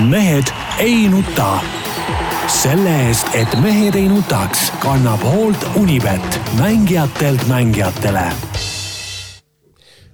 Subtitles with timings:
[0.00, 0.44] mehed
[0.78, 1.60] ei nuta.
[2.48, 8.24] selle eest, et mehed ei nutaks, kannab hoolt Unibet, mängijatelt mängijatele.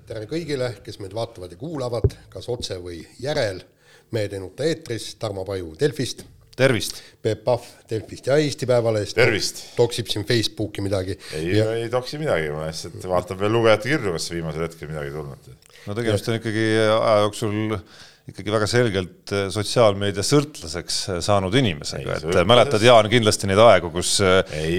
[0.06, 3.62] tere kõigile, kes meid vaatavad ja kuulavad, kas otse või järel.
[4.10, 6.24] mehed ei nuta eetris, Tarmo Paju Delfist.
[6.56, 7.02] tervist.
[7.22, 9.14] Peep Pahv Delfist ja Eesti Päevalehest.
[9.14, 9.62] tervist.
[9.76, 11.18] toksib siin Facebooki midagi.
[11.32, 15.10] ei ja..., ei toksi midagi, ma lihtsalt vaatan veel lugejate kirju, kas viimasel hetkel midagi
[15.10, 15.48] tulnud.
[15.86, 17.78] no tegemist on ikkagi aja jooksul
[18.26, 22.50] ikkagi väga selgelt äh, sotsiaalmeedia sõltlaseks äh, saanud inimesega, et sõltlaseks.
[22.50, 24.16] mäletad, Jaan, kindlasti neid aegu, kus,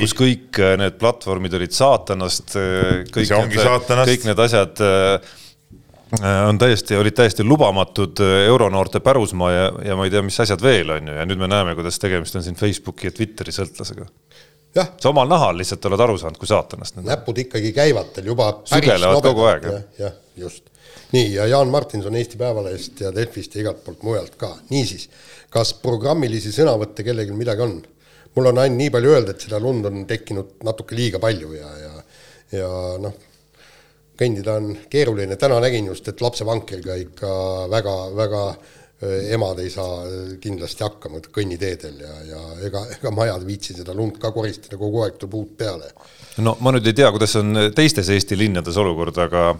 [0.01, 2.57] kus kõik need platvormid olid saatanast,
[3.13, 4.83] kõik, need, kõik need asjad
[6.47, 10.95] on täiesti, olid täiesti lubamatud euronoorte pärusmaa ja, ja ma ei tea, mis asjad veel
[10.95, 14.07] on ju, ja nüüd me näeme, kuidas tegemist on siin Facebooki ja Twitteri sõltlasega.
[14.75, 16.99] sa omal nahal lihtsalt oled aru saanud, kui saatanast.
[17.03, 18.57] näpud ikkagi käivad teil juba.
[18.67, 19.71] sügelevad kogu aeg.
[19.71, 20.71] jah, jah, just
[21.11, 24.55] nii, ja Jaan Martinson Eesti Päevalehest ja Delfist ja igalt poolt mujalt ka.
[24.70, 25.09] niisiis,
[25.49, 27.77] kas programmilisi sõnavõtte kellelgi midagi on?
[28.35, 31.69] mul on ainult nii palju öelda, et seda lund on tekkinud natuke liiga palju ja,
[31.81, 31.94] ja,
[32.59, 33.16] ja noh,
[34.17, 37.31] kõndida on keeruline, täna nägin just, et lapsevankriga ikka
[37.72, 38.44] väga, väga
[39.33, 40.05] emad ei saa
[40.41, 45.03] kindlasti hakkama kõnniteedel ja, ja ega, ega ma ei viitsi seda lund ka koristada, kogu
[45.05, 45.91] aeg tuleb uut peale.
[46.41, 49.52] no ma nüüd ei tea, kuidas on teistes Eesti linnades olukord, aga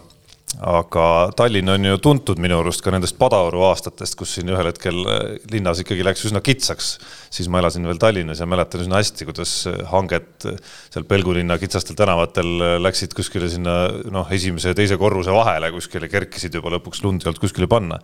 [0.56, 4.96] aga Tallinn on ju tuntud minu arust ka nendest Padaoru aastatest, kus siin ühel hetkel
[5.04, 5.18] äh,
[5.52, 6.96] linnas ikkagi läks üsna kitsaks.
[7.30, 10.56] siis ma elasin veel Tallinnas ja mäletan üsna hästi, kuidas äh, hanged äh,
[10.90, 13.76] seal Pelgulinna kitsastel tänavatel läksid kuskile sinna
[14.10, 18.00] noh, esimese ja teise korruse vahele kuskile, kerkisid juba lõpuks lund ei olnud kuskile panna.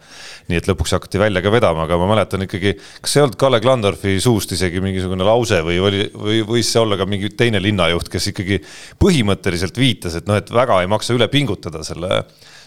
[0.52, 3.62] nii et lõpuks hakati välja ka vedama, aga ma mäletan ikkagi, kas ei olnud Kalle
[3.64, 8.12] Klandorfi suust isegi mingisugune lause või oli, või võis see olla ka mingi teine linnajuht,
[8.12, 8.60] kes ikkagi
[9.00, 12.22] põhimõtteliselt viitas, et noh, et väga ei maksa üle pingutada selle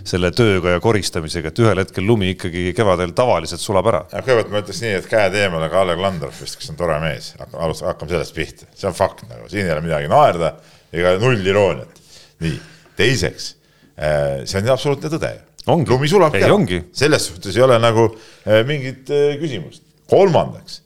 [0.06, 4.04] selle tööga ja koristamisega, et ühel hetkel lumi ikkagi kevadel tavaliselt sulab ära.
[4.14, 8.14] kõigepealt ma ütleks nii, et käed eemale Kalle Klandorfist, kes on tore mees, alustame, hakkame
[8.14, 10.54] sellest pihta, see on fakt nagu, siin ei ole midagi naerda
[10.94, 12.02] ega null irooniat.
[12.45, 12.58] nii,
[13.00, 13.52] teiseks,
[13.98, 15.33] äh, see on absoluutne tõde.
[15.67, 16.58] lumi sulab ei, ära,
[16.95, 19.83] selles suhtes ei ole nagu äh, mingit äh, küsimust.
[20.08, 20.83] kolmandaks,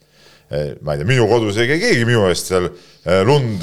[0.82, 2.66] ma ei tea, minu kodus ei käi keegi minu eest seal
[3.24, 3.62] lund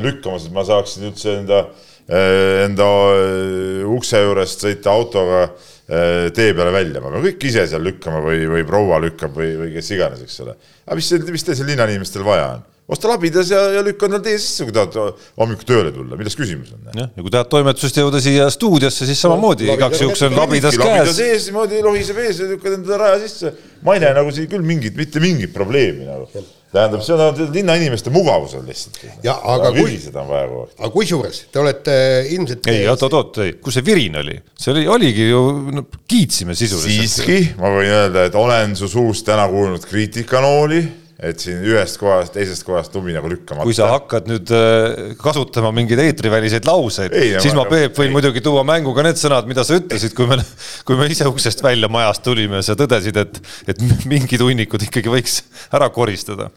[0.00, 6.50] lükkamas, et ma saaksin üldse enda Äh, enda äh, ukse juurest sõita autoga äh, tee
[6.56, 10.24] peale välja, pean kõik ise seal lükkama või, või proua lükkab või, või kes iganes,
[10.26, 10.56] eks ole.
[10.86, 12.66] aga mis, mis teil seal linnainimestel vaja on?
[12.90, 16.74] Osta labidas ja, ja lükka endale tee sisse, kui tahad hommikul tööle tulla, milles küsimus
[16.74, 16.86] on?
[16.90, 20.78] jah, ja kui tahad toimetusest jõuda siia stuudiosse, siis samamoodi no, igaks juhuks on labidas
[20.78, 20.86] käes.
[20.86, 23.52] labidas ees, niimoodi lohiseb ees ja lükkad endale raja sisse.
[23.86, 26.26] ma ei näe nagu siin küll mingit, mitte mingit probleemi nagu
[26.70, 29.00] tähendab, see on linnainimeste mugavusel lihtsalt.
[29.26, 31.96] ja aga kui, on aga kusjuures te olete
[32.30, 32.70] ilmselt.
[32.70, 35.42] ei, oot-oot-oot, kus see virin oli, see oli, oligi ju
[35.74, 36.94] no,, kiitsime sisuliselt.
[36.94, 40.82] siiski, ma võin öelda, et olen su suust täna kuulnud kriitikanooli
[41.20, 43.66] et siin ühest kohast, teisest kohast lumi nagu lükkamata.
[43.68, 47.14] kui sa hakkad nüüd äh, kasutama mingeid eetriväliseid lauseid,
[47.44, 48.14] siis ma, Peep, võin ei.
[48.16, 50.40] muidugi tuua mängu ka need sõnad, mida sa ütlesid, kui me,
[50.88, 55.42] kui me ise uksest välja majast tulime sa tõdesid, et, et mingid hunnikud ikkagi võiks
[55.76, 56.48] ära koristada.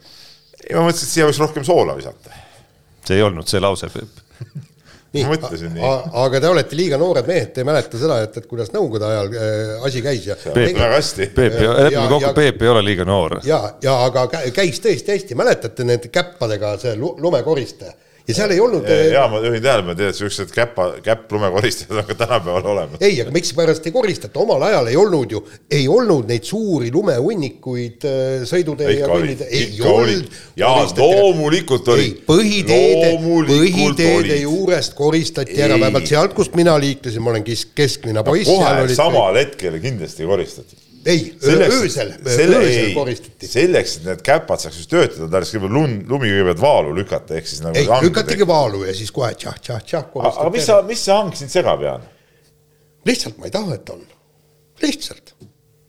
[0.64, 2.44] ei, ma mõtlesin, et siia võiks rohkem soola visata.
[3.04, 4.23] see ei olnud see lause, Peep
[5.14, 5.26] nii,
[6.24, 9.34] aga te olete liiga noored mehed, te ei mäleta seda, et, et kuidas nõukogude ajal
[9.38, 10.38] äh, asi käis ja.
[10.46, 11.28] Peep, väga hästi.
[11.36, 13.40] Peep, lepime kokku, Peep ei ole liiga noor.
[13.48, 14.26] ja, ja aga
[14.56, 17.94] käis tõesti hästi, mäletate need käppadega see lumekoristaja
[18.28, 18.88] ja seal ei olnud.
[19.12, 23.02] ja ma juhin tähelepanu, tead siuksed käpa, käpplumekoristajad on ka tänapäeval olemas.
[23.02, 28.08] ei, aga miksipärast ei koristata, omal ajal ei olnud ju, ei olnud neid suuri lumehunnikuid
[28.08, 30.40] äh, sõidutee ja kõnnitee, ei olnud.
[30.56, 32.08] ja loomulikult oli.
[32.28, 33.12] põhiteede,
[33.50, 35.66] põhiteede juurest koristati ei.
[35.68, 37.46] ära, vähemalt sealt, kust mina liiklesin, ma olen
[37.76, 43.48] kesklinna poiss kohe samal hetkel kindlasti koristati ei, öösel, öösel koristati.
[43.48, 47.50] selleks, et need käpad saaks just töötada, tarvis kõigepealt lund, lumi kõigepealt vaalu lükata, ehk
[47.50, 47.78] siis nagu.
[47.80, 50.10] ei, lükatigi vaalu ja siis kohe tšah-tšah-tšah.
[50.30, 52.06] aga mis sa, mis see hang sind segab, Jaan?
[53.08, 54.04] lihtsalt ma ei taha, et on,
[54.84, 55.36] lihtsalt.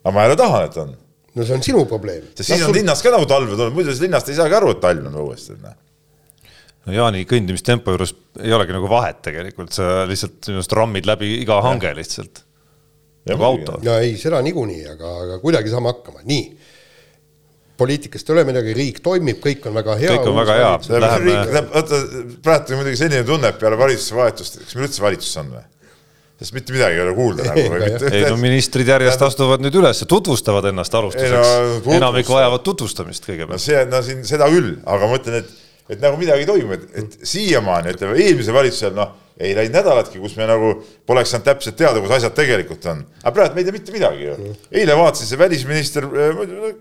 [0.03, 0.95] aga ma jälle tahan, et on.
[1.35, 2.27] no see on sinu probleem.
[2.33, 2.79] sest siis on sul...
[2.81, 5.47] linnas ka nagu talve tulnud, muidu linnast ei saagi aru, et talv on õues.
[5.61, 11.37] no Jaani kõndimistempo juures ei olegi nagu vahet tegelikult, sa lihtsalt minu arust rammid läbi
[11.45, 12.43] iga hange lihtsalt
[13.31, 13.79] nagu auto.
[13.85, 16.47] ja ei, seda niikuinii, aga, aga kuidagi saame hakkama, nii.
[17.81, 20.17] poliitikast ei ole midagi, riik toimib, kõik on väga hea.
[20.17, 20.73] kõik on väga hea.
[21.75, 22.03] vaata,
[22.45, 25.65] praegu muidugi selline tunne, et peale valitsuse vahetust, kas meil üldse valitsus on või?
[26.35, 27.77] sest mitte midagi ei ole kuulda nagu.
[28.11, 31.53] ei no ministrid järjest astuvad nüüd üles, tutvustavad ennast alustuseks
[31.87, 31.93] no,.
[31.95, 33.57] enamik vajavad tutvustamist kõigepealt.
[33.57, 35.53] no see, no siin seda küll, aga ma ütlen, et,
[35.95, 40.21] et nagu midagi ei toimu, et, et siiamaani ütleme eelmisel valitsusel noh ei läinud nädalatki,
[40.23, 40.71] kus me nagu
[41.07, 43.03] poleks saanud täpselt teada, kus asjad tegelikult on.
[43.23, 44.55] aga praegu me ei tea mitte midagi ju.
[44.71, 46.07] eile vaatasin, see välisminister,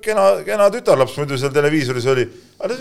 [0.05, 2.27] kena, kena tütarlaps muidu seal televiisoris oli,
[2.59, 2.77] aga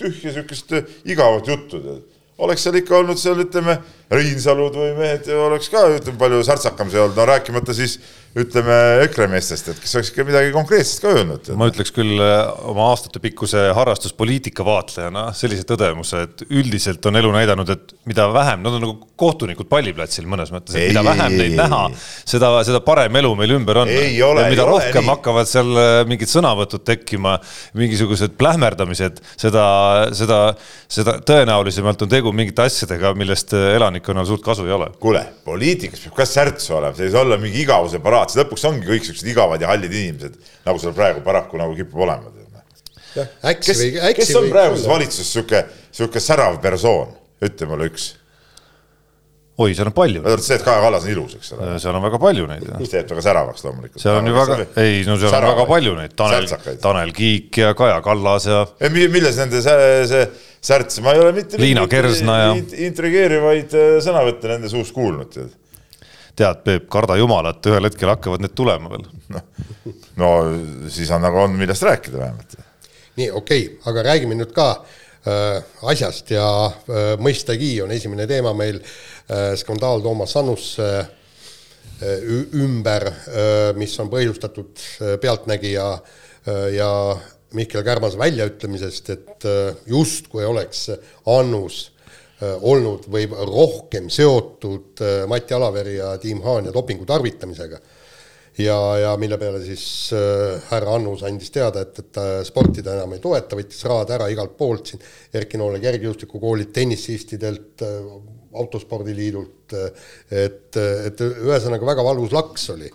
[0.00, 2.02] tühja sihukest igavat juttu tead
[2.38, 3.76] oleks seal ikka olnud seal ütleme,
[4.14, 7.98] Reinsalud või mehed oleks ka ütleme palju särtsakam see olnud, no rääkimata siis
[8.34, 11.50] ütleme EKRE meestest, et kes oleks ikka midagi konkreetset ka öelnud.
[11.58, 17.70] ma ütleks küll äh, oma aastatepikkuse harrastuspoliitika vaatlejana sellise tõdemuse, et üldiselt on elu näidanud,
[17.70, 21.82] et mida vähem, nad on nagu kohtunikud palliplatsil mõnes mõttes, et mida vähem neid näha,
[22.26, 23.92] seda, seda parem elu meil ümber on.
[23.92, 25.12] ja mida rohkem nii.
[25.12, 27.36] hakkavad seal äh, mingid sõnavõtud tekkima,
[27.78, 29.64] mingisugused plähmerdamised, seda,
[30.16, 30.40] seda,
[30.90, 34.90] seda tõenäolisemalt on tegu mingite asjadega, millest äh, elanikkonnal suurt kasu ei ole.
[34.98, 38.42] kuule, poliitikas peab ka särtsu olema, see ei saa olla mingi igavuse paraat tahad, siis
[38.42, 42.32] lõpuks ongi kõik siuksed igavad ja hallid inimesed, nagu seal praegu paraku nagu kipub olema.
[43.60, 43.86] kes,
[44.18, 48.14] kes on praeguses valitsuses sihuke, sihuke särav persoon, ütle mulle üks
[49.54, 50.22] oi, seal on palju.
[50.42, 51.68] see, et Kaja Kallas on ilus, eks ole.
[51.82, 52.66] seal on väga palju neid.
[52.80, 54.02] mis teeb väga säravaks loomulikult.
[54.02, 55.52] seal on ju väga, ei no seal Säravaid.
[55.52, 56.48] on väga palju neid, Tanel,
[56.82, 58.64] Tanel Kiik ja Kaja Kallas ja.
[58.90, 60.24] milles nende see, see
[60.64, 61.60] särts, ma ei ole mitte.
[61.60, 62.54] Liina Kersna ja.
[62.88, 65.52] intrigeerivaid äh, sõnavõtte nende suust kuulnud, tead
[66.36, 69.06] tead, Peep, karda jumalat, ühel hetkel hakkavad need tulema veel.
[69.34, 69.44] noh,
[70.20, 70.30] no
[70.92, 72.56] siis on nagu on, millest rääkida vähemalt.
[73.16, 75.60] nii, okei okay,, aga räägime nüüd ka äh,
[75.90, 82.34] asjast ja äh, mõistagi on esimene teema meil äh, skandaal Toomas Annusse äh,
[82.64, 86.90] ümber äh,, mis on põhjustatud äh, Pealtnägija äh, ja
[87.54, 90.88] Mihkel Kärmase väljaütlemisest, et äh, justkui oleks
[91.30, 91.93] Annus Äh,
[92.42, 97.78] olnud või rohkem seotud äh, Mati Alaveri ja Tiim Haanja dopingu tarvitamisega.
[98.58, 102.94] ja, ja mille peale siis äh, härra Annus andis teada, et, et ta sporti ta
[102.94, 107.82] enam ei toeta, võttis rahad ära igalt poolt siin, Erki Noole kergejõustikukoolilt, tennisistidelt,
[108.54, 109.74] autospordiliidult,
[110.30, 112.90] et, et ühesõnaga väga valus laks oli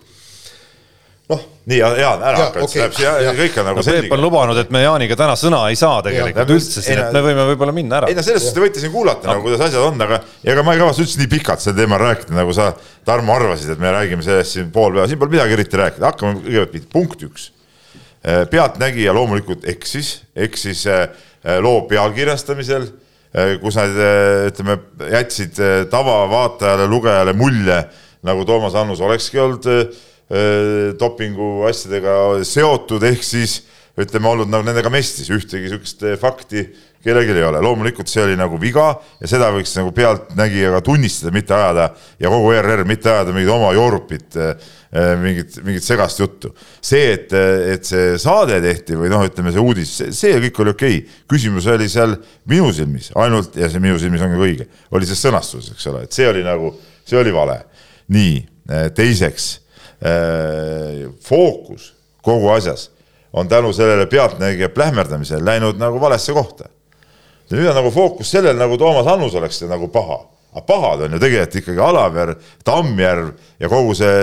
[1.30, 1.42] noh.
[1.70, 4.02] nii, Jaan, ära hakka, et see läheb siia, kõik on nagu no, selge.
[4.06, 7.14] Peep on lubanud, et me Jaaniga täna sõna ei saa tegelikult ja, üldse siin, et
[7.14, 8.10] me võime võib-olla minna ära.
[8.10, 9.36] ei no selles suhtes te võite siin kuulata no.
[9.36, 10.20] nagu, kuidas asjad on, aga
[10.52, 12.72] ega ma ei kavatse üldse nii pikalt sel teemal rääkida, nagu sa,
[13.06, 16.42] Tarmo, arvasid, et me räägime sellest siin pool päeva, siin pole midagi eriti rääkida, hakkame
[16.42, 17.46] kõigepealt punkt üks.
[18.20, 21.06] Äh, pealtnägija loomulikult eksis, eksis äh,
[21.64, 22.90] loo pealkirjastamisel,
[23.62, 23.94] kus nad
[24.50, 24.74] ütleme,
[25.12, 25.60] jätsid
[25.92, 27.76] tavavaatajale, lugejale mulje,
[28.26, 30.09] nagu Toomas Annus olekski olnud Äh,
[31.00, 32.12] dopingu asjadega
[32.46, 33.56] seotud, ehk siis
[33.98, 36.64] ütleme, olnud nagu nendega mestis, ühtegi niisugust äh, fakti
[37.04, 38.90] kellelgi ei ole, loomulikult see oli nagu viga
[39.22, 41.86] ja seda võiks nagu pealtnägijaga tunnistada, mitte ajada
[42.20, 46.52] ja kogu ERR mitte ajada mingit oma joorupit, äh, mingit, mingit segast juttu.
[46.82, 51.00] see, et, et see saade tehti või noh, ütleme see uudis, see kõik oli okei
[51.00, 52.18] okay., küsimus oli seal
[52.50, 56.04] minu silmis ainult ja see minu silmis on ka õige, oli see sõnastus, eks ole,
[56.06, 56.74] et see oli nagu,
[57.08, 57.62] see oli vale.
[58.10, 58.38] nii,
[58.94, 59.69] teiseks Äh,
[61.20, 62.90] fookus kogu asjas
[63.32, 66.68] on tänu sellele pealtnägija plähmerdamisele läinud nagu valesse kohta.
[67.50, 71.18] nüüd on nagu fookus sellel, nagu Toomas Annus oleks nagu paha aga pahad on ju
[71.22, 72.32] tegelikult ikkagi Alaver,
[72.66, 73.28] Tammjärv
[73.62, 74.14] ja kogu see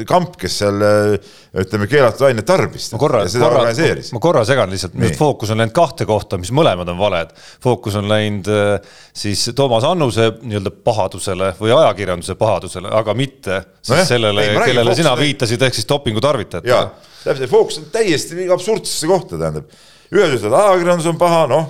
[0.00, 2.86] äh, kamp, kes seal äh, ütleme, keelatud ainet tarbis.
[2.94, 6.96] Ma korra, korra, ma korra segan lihtsalt, fookus on läinud kahte kohta, mis mõlemad on
[7.00, 7.34] valed.
[7.64, 13.98] fookus on läinud äh, siis Toomas Annuse nii-öelda pahadusele või ajakirjanduse pahadusele, aga mitte siis
[13.98, 16.88] no sellele, kellele sina viitasid, ehk siis dopingu tarvitajatele.
[17.20, 19.68] täpselt, fookus on täiesti absurdsesse kohta, tähendab.
[20.08, 21.68] ühed ütlevad, ajakirjandus on paha, noh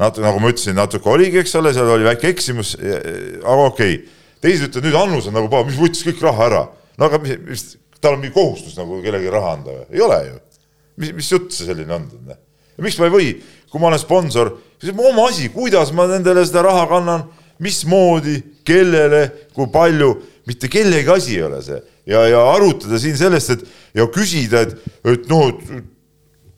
[0.00, 4.00] natuke, nagu ma ütlesin, natuke oligi, eks ole, seal oli väike eksimus, aga okei okay..
[4.44, 6.64] teised ütlevad, nüüd Annus on nagu paha, mis võttis kõik raha ära.
[6.98, 7.66] no aga mis, mis,
[8.00, 9.86] tal on mingi kohustus nagu kellelegi raha anda või?
[9.94, 10.34] ei ole ju.
[11.02, 12.10] mis, mis jutt see selline on?
[12.82, 13.30] miks ma ei või,
[13.70, 17.26] kui ma olen sponsor, siis oma asi, kuidas ma nendele seda raha kannan,
[17.62, 20.10] mismoodi, kellele, kui palju,
[20.48, 21.80] mitte kellegi asi ei ole see.
[22.10, 24.74] ja, ja arutada siin sellest, et ja küsida, et,
[25.14, 25.54] et noh,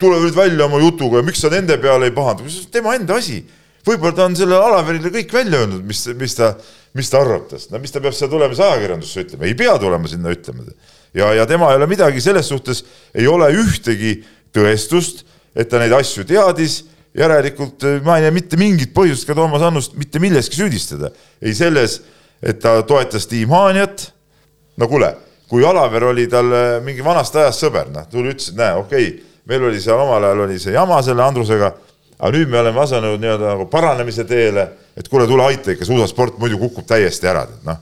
[0.01, 3.45] tule nüüd välja oma jutuga ja miks sa nende peale ei on tema enda asi.
[3.87, 6.57] võib-olla ta on sellele Alaverile kõik välja öelnud, mis, mis ta,
[6.95, 9.77] mis ta arvab tast, no mis ta peab seal tulema siis ajakirjandusse ütlema, ei pea
[9.79, 10.67] tulema sinna ütlema.
[11.15, 12.85] ja, ja tema ei ole midagi selles suhtes,
[13.15, 14.19] ei ole ühtegi
[14.55, 15.25] tõestust,
[15.55, 16.83] et ta neid asju teadis
[17.17, 21.13] järelikult ma ei näe mitte mingit põhjust ka Toomas Annust mitte milleski süüdistada.
[21.41, 22.01] ei selles,
[22.43, 24.13] et ta toetas Tiim Haanjat.
[24.77, 25.15] no kuule,
[25.49, 26.51] kui Alaver oli tal
[26.85, 30.25] mingi vanast ajast sõber, noh, tuli ütles, et näe, okei okay,, meil oli seal omal
[30.25, 31.71] ajal oli see jama selle Andrusega,
[32.17, 36.41] aga nüüd me oleme asunud nii-öelda nagu paranemise teele, et kuule, tule aita ikka, suusasport
[36.43, 37.81] muidu kukub täiesti ära, noh.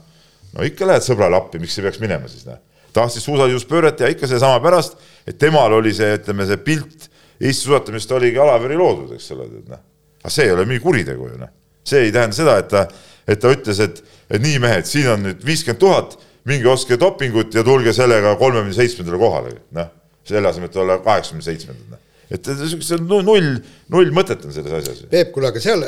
[0.53, 2.61] no ikka lähed sõbrale appi, miks ei peaks minema siis noh.
[2.93, 8.13] tahtis suusaliiduspööret ja ikka seesama pärast, et temal oli see, ütleme, see pilt Eesti suusatamisest
[8.15, 9.81] oligi Alaveri loodud, eks ole, tead noh.
[10.23, 11.51] aga see ei ole mingi kuritegu ju noh,
[11.83, 12.85] see ei tähenda seda, et ta
[13.27, 17.55] et ta ütles, et, et nii mehed, siin on nüüd viiskümmend tuhat, minge ostke dopingut
[17.57, 19.89] ja tulge sellega kolmekümne seitsmendale kohale, noh,
[20.25, 22.01] selle asemel, et olla kaheksakümne seitsmendal, noh.
[22.33, 23.49] Et see on null,
[23.93, 25.03] null mõtet on selles asjas.
[25.11, 25.83] Peep, kuule, aga seal,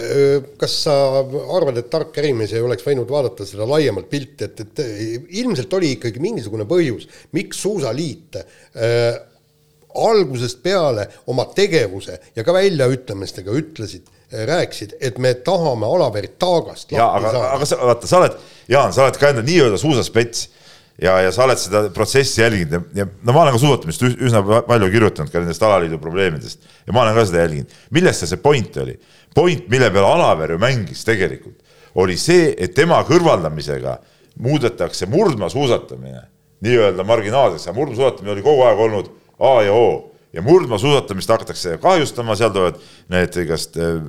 [0.61, 4.83] kas sa arvad, et tark ärimees ei oleks võinud vaadata seda laiemat pilti, et, et
[5.41, 9.17] ilmselt oli ikkagi mingisugune põhjus, miks Suusaliit äh,
[9.97, 17.05] algusest peale oma tegevuse ja ka väljaütlemistega ütlesid, rääkisid, et me tahame Alaverit taagast ja
[17.15, 18.37] aga, aga sa, vaata, sa oled,
[18.69, 20.49] Jaan, sa oled ka enda nii-öelda suusaspets
[21.01, 24.41] ja, ja sa oled seda protsessi jälginud ja, ja no ma olen ka suusatamist üsna
[24.67, 27.77] palju kirjutanud ka nendest alaliidu probleemidest ja ma olen ka seda jälginud.
[27.91, 28.97] milles see point oli?
[29.35, 31.59] point, mille peale Alaver ju mängis tegelikult,
[31.95, 33.99] oli see, et tema kõrvaldamisega
[34.41, 36.23] muudetakse murdmaasuusatamine
[36.65, 39.89] nii-öelda marginaalseks, aga murdmaasuusatamine oli kogu aeg olnud A ja O
[40.33, 42.81] ja murdmaasuusatamist hakatakse kahjustama, seal tulevad
[43.13, 43.99] need igast äh,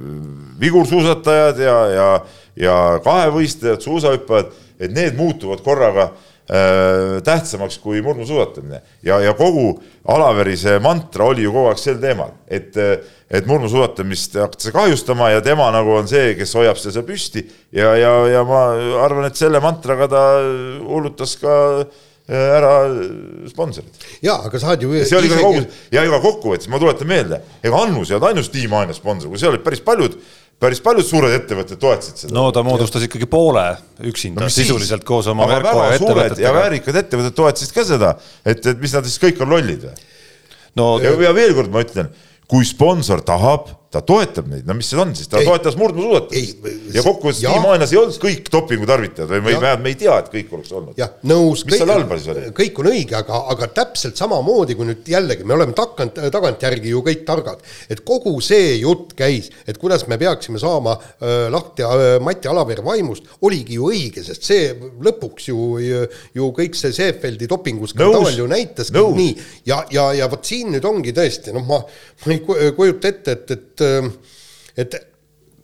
[0.60, 2.08] vigursuusatajad ja, ja,
[2.56, 6.10] ja kahevõistlejad, suusahüppajad, et need muutuvad korraga
[6.48, 12.32] tähtsamaks kui murdmaasuusatamine ja, ja kogu Alaveri see mantra oli ju kogu aeg sel teemal,
[12.48, 12.72] et,
[13.28, 17.44] et murdmaasuusatamist hakatakse kahjustama ja tema nagu on see, kes hoiab seda püsti
[17.76, 18.62] ja, ja, ja ma
[19.04, 20.24] arvan, et selle mantraga ta
[20.88, 22.72] hullutas ka äh, ära
[23.48, 23.88] sponsorid.
[24.22, 24.92] ja, aga saad ju.
[25.04, 25.62] see oli ka kogu
[25.92, 29.40] ja ega kokkuvõttes ma tuletan meelde, ega Annus ei olnud ainus Team Aina sponsor, kui
[29.40, 30.18] seal olid päris paljud
[30.62, 32.34] päris paljud suured ettevõtted toetasid seda.
[32.34, 33.10] no ta moodustas ja.
[33.10, 33.64] ikkagi poole
[34.10, 36.46] üksinda no, sisuliselt siis, koos oma Merko ja ettevõtetega.
[36.46, 39.94] ja väärikad ettevõtted toetasid ka seda, et, et mis nad siis kõik on lollid või
[40.80, 40.88] no,?
[41.02, 42.10] ja, ja veel kord ma ütlen,
[42.50, 46.66] kui sponsor tahab ta toetab neid, no mis see on siis, ta ei, toetas murdmaasuusatamist.
[46.92, 50.50] ja kokkuvõttes Tiimaanas ei olnud kõik dopingu tarvitajad või vähemalt me ei tea, et kõik
[50.58, 50.98] oleks olnud.
[51.00, 51.62] jah, nõus.
[51.64, 52.42] mis seal halba siis oli?
[52.58, 57.00] kõik on õige, aga, aga täpselt samamoodi, kui nüüd jällegi me oleme tagant, tagantjärgi ju
[57.06, 62.04] kõik targad, et kogu see jutt käis, et kuidas me peaksime saama äh, lahti äh,
[62.20, 66.04] Mati Alavere vaimust, oligi ju õige, sest see lõpuks ju, ju,
[66.36, 69.32] ju kõik see Seefeldi dopinguskandaal ju näitaski nii.
[69.68, 71.80] Ja, ja, ja vot siin nüüd ongi tõesti, noh, ma,
[72.26, 75.00] ma ei kujuta ette, et, et et, et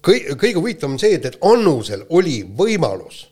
[0.05, 3.25] kõi-, kõige huvitavam on see, et, et Annusel oli võimalus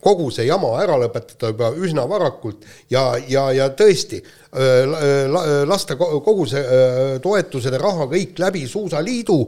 [0.00, 4.20] kogu see jama ära lõpetada juba üsna varakult ja, ja, ja tõesti
[5.68, 6.62] lasta kogu see
[7.22, 9.38] toetused ja raha kõik läbi Suusaliidu,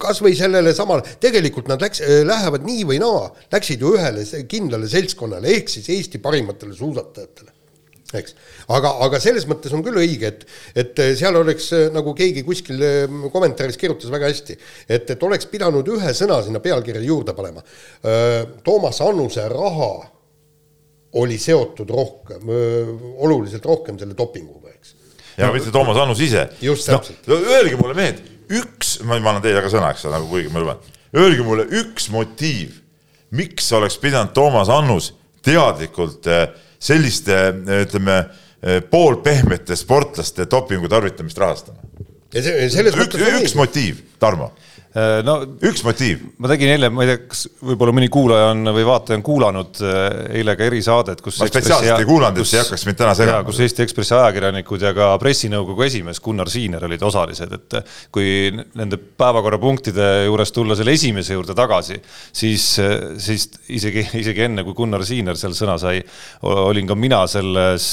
[0.00, 4.88] kas või sellele samale, tegelikult nad läks, lähevad nii või naa, läksid ju ühele kindlale
[4.88, 7.59] seltskonnale, ehk siis Eesti parimatele suusatajatele
[8.18, 8.34] eks.
[8.68, 10.46] aga, aga selles mõttes on küll õige, et,
[10.82, 14.56] et seal oleks nagu keegi kuskil ehm, kommentaaris kirjutas väga hästi,
[14.88, 17.62] et, et oleks pidanud ühe sõna sinna pealkirja juurde panema.
[18.66, 19.92] Toomas Annuse raha
[21.20, 22.50] oli seotud rohkem,
[23.18, 24.94] oluliselt rohkem selle dopinguga, eks.
[25.38, 26.48] ja mitte Toomas Annus ise.
[26.62, 27.38] just täpselt no,.
[27.56, 28.20] Öelge mulle, mehed,
[28.60, 30.82] üks, ma annan teile ka sõna, eks ole, nagu kuigi ma luban.
[31.16, 32.78] Öelge mulle üks motiiv,
[33.34, 35.12] miks oleks pidanud Toomas Annus
[35.46, 36.50] teadlikult äh,
[36.80, 37.36] selliste
[37.84, 38.16] ütleme
[38.90, 41.78] poolpehmete sportlaste dopingu tarvitamist rahastama.
[42.34, 44.50] üks, üks motiiv, Tarmo
[45.22, 46.22] no üks motiiv.
[46.42, 49.82] ma tegin eile, ma ei tea, kas võib-olla mõni kuulaja on või vaataja on kuulanud
[49.86, 50.06] äh,
[50.40, 51.38] eile ka erisaadet, kus.
[51.38, 53.44] ma spetsiaalselt ei kuulanud, et see hakkaks mind täna segama.
[53.46, 57.76] kus Eesti Ekspressi ajakirjanikud ja ka pressinõukogu esimees Gunnar Siiner olid osalised, et
[58.10, 62.00] kui nende päevakorrapunktide juures tulla selle esimese juurde tagasi,
[62.32, 62.66] siis,
[63.22, 66.02] siis isegi, isegi enne kui Gunnar Siiner seal sõna sai,
[66.50, 67.86] olin ka mina selles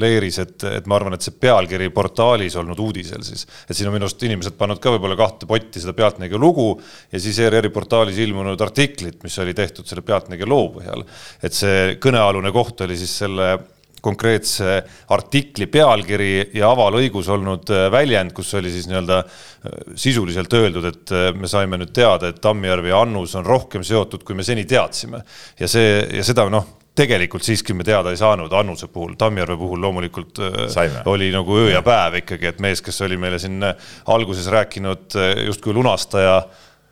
[0.00, 3.94] leeris, et, et ma arvan, et see pealkiri portaalis olnud uudisel siis, et siin on
[3.94, 6.70] minu arust inimesed pannud ka võib-olla kahte potti seda Pealtnägija lugu
[7.12, 11.04] ja siis ERR-i portaalis ilmunud artiklit, mis oli tehtud selle Pealtnägija loo põhjal.
[11.42, 13.52] et see kõnealune koht oli siis selle
[14.00, 14.80] konkreetse
[15.12, 21.14] artikli pealkiri ja avalõigus olnud äh, väljend, kus oli siis nii-öelda äh, sisuliselt öeldud, et
[21.14, 24.64] äh, me saime nüüd teada, et Tammjärvi ja Annus on rohkem seotud, kui me seni
[24.68, 25.22] teadsime.
[25.60, 26.66] ja see, ja seda noh,
[27.00, 31.02] tegelikult siiski me teada ei saanud Annuse puhul, Tammjärve puhul loomulikult Saime.
[31.08, 33.62] oli nagu öö ja päev ikkagi, et mees, kes oli meile siin
[34.06, 35.16] alguses rääkinud
[35.46, 36.42] justkui lunastaja.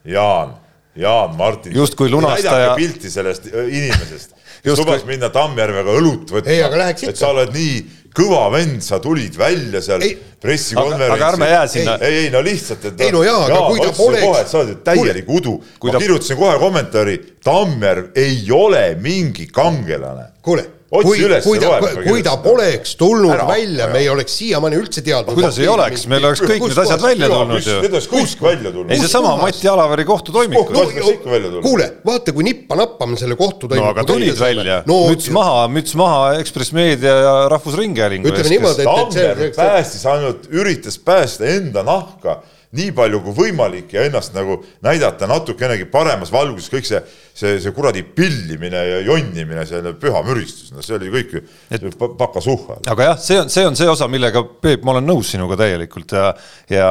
[0.08, 0.54] Jaan,
[0.98, 1.76] Jaan Martin.
[1.76, 2.74] justkui lunastaja.
[2.76, 6.90] pilti sellest inimesest kes lubas minna Tammjärvega õlut võtma.
[6.90, 7.78] et sa oled nii
[8.18, 10.02] kõva vend, sa tulid välja seal
[10.42, 11.14] pressikonverentsil.
[11.14, 11.98] aga ärme jää sinna.
[12.02, 13.04] ei, ei no lihtsalt, et.
[13.06, 14.50] ei no jaa, aga kui ta poleks.
[14.50, 15.58] sa oled täielik udu.
[15.84, 16.02] ma ta...
[16.02, 20.32] kirjutasin kohe kommentaari, Tammjärv ei ole mingi kangelane.
[20.42, 25.02] kuule kui, kui ta, kui ta poleks tulnud ära, välja, me ei oleks siiamaani üldse
[25.04, 25.36] teadnud.
[25.36, 27.76] kuidas ei oleks, meil oleks kõik need asjad välja tulnud ju.
[27.84, 28.94] Need oleks kõik välja tulnud.
[28.94, 31.62] ei, seesama Mati Alaveri kohtutoimikud no,.
[31.64, 33.84] kuule, vaata, kui nippa-nappa me selle kohtutoimiku.
[33.84, 38.38] no aga tulid välja no,, müts maha, müts maha Ekspress Meedia ja Rahvusringhäälingu ees.
[38.38, 39.50] ütleme niimoodi, et, see.
[39.60, 42.40] päästis ainult, üritas päästa enda nahka
[42.76, 47.00] nii palju kui võimalik ja ennast nagu näidata natukenegi paremas valguses, kõik see,
[47.32, 51.86] see, see kuradi pillimine ja jonnimine, see püha müristus, no see oli kõik ju et...
[51.96, 52.82] pakasuhha.
[52.92, 56.12] aga jah, see on, see on see osa, millega Peep, ma olen nõus sinuga täielikult
[56.12, 56.26] ja,
[56.68, 56.90] ja,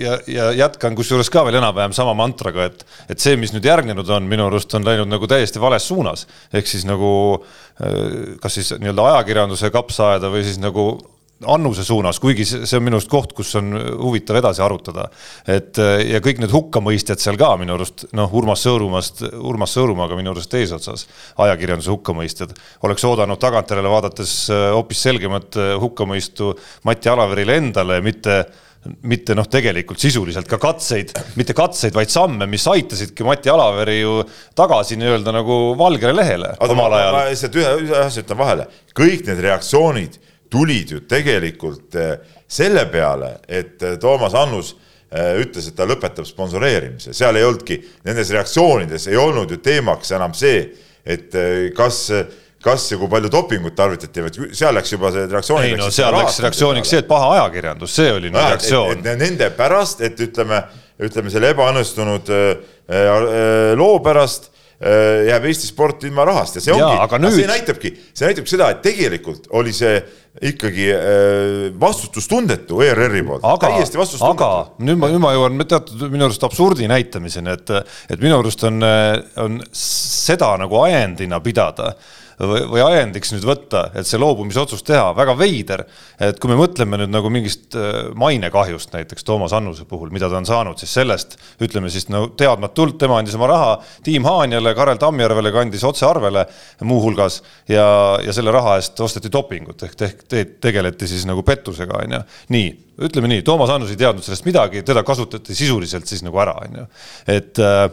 [0.00, 4.08] ja, ja jätkan kusjuures ka veel enam-vähem sama mantraga, et, et see, mis nüüd järgnenud
[4.16, 6.24] on, minu arust on läinud nagu täiesti vales suunas.
[6.48, 10.94] ehk siis nagu äh, kas siis nii-öelda ajakirjanduse kapsaaeda või siis nagu
[11.46, 15.08] annuse suunas, kuigi see on minu arust koht, kus on huvitav edasi arutada.
[15.46, 20.32] et ja kõik need hukkamõistjad seal ka minu arust, noh, Urmas Sõõrumaast, Urmas Sõõrumaaga minu
[20.34, 21.06] arust eesotsas,
[21.38, 26.56] ajakirjanduse hukkamõistjad, oleks oodanud tagantjärele vaadates äh, hoopis selgemat äh, hukkamõistu
[26.88, 28.42] Mati Alaverile endale, mitte
[29.02, 34.20] mitte noh, tegelikult sisuliselt ka katseid, mitte katseid, vaid samme, mis aitasidki Mati Alaveri ju
[34.56, 37.16] tagasi nii-öelda nagu valgele lehele omal ajal.
[37.16, 40.18] ma lihtsalt ühe, ühe asja ütlen vahele, kõik need reaktsioonid
[40.50, 44.74] tulid ju tegelikult eh, selle peale, et eh, Toomas Annus
[45.10, 47.78] eh, ütles, et ta lõpetab sponsoreerimise, seal ei olnudki,
[48.08, 50.66] nendes reaktsioonides ei olnud ju teemaks enam see,
[51.08, 51.32] et
[51.76, 52.02] kas,
[52.64, 55.62] kas ja kui palju dopingut tarvitati, vaid seal läks juba see reaktsioon.
[55.64, 59.00] ei no seal läks reaktsiooniks see, et paha ajakirjandus, see oli no, reaktsioon.
[59.06, 60.60] Nende pärast, et ütleme,
[61.00, 62.32] ütleme selle ebaõnnestunud
[63.78, 67.34] loo pärast jääb Eesti sport ilma rahast ja see ongi, aga nüüd...
[67.34, 69.96] see näitabki, see näitabki seda, et tegelikult oli see
[70.48, 74.46] ikkagi äh, vastutustundetu ERR-i poolt, täiesti vastutustundetu.
[74.46, 77.74] aga nüüd ma, nüüd ma jõuan teatud minu arust absurdi näitamiseni, et,
[78.06, 78.78] et minu arust on,
[79.42, 81.96] on seda nagu ajendina pidada
[82.38, 85.84] või, või ajendiks nüüd võtta, et see loobumisotsus teha, väga veider.
[86.20, 90.38] et kui me mõtleme nüüd nagu mingist äh, mainekahjust näiteks Toomas Annuse puhul, mida ta
[90.38, 93.70] on saanud siis sellest, ütleme siis no teadmatult, tema andis oma raha
[94.06, 96.46] Tiim Haanjale, Karel Tammjärvele kandis otsearvele
[96.86, 97.88] muuhulgas ja,
[98.24, 102.24] ja selle raha eest osteti dopingut ehk te, te, tegeleti siis nagu pettusega, on ju.
[102.54, 102.74] nii,
[103.08, 106.82] ütleme nii, Toomas Annus ei teadnud sellest midagi, teda kasutati sisuliselt siis nagu ära, on
[106.82, 106.90] ju,
[107.34, 107.88] et äh,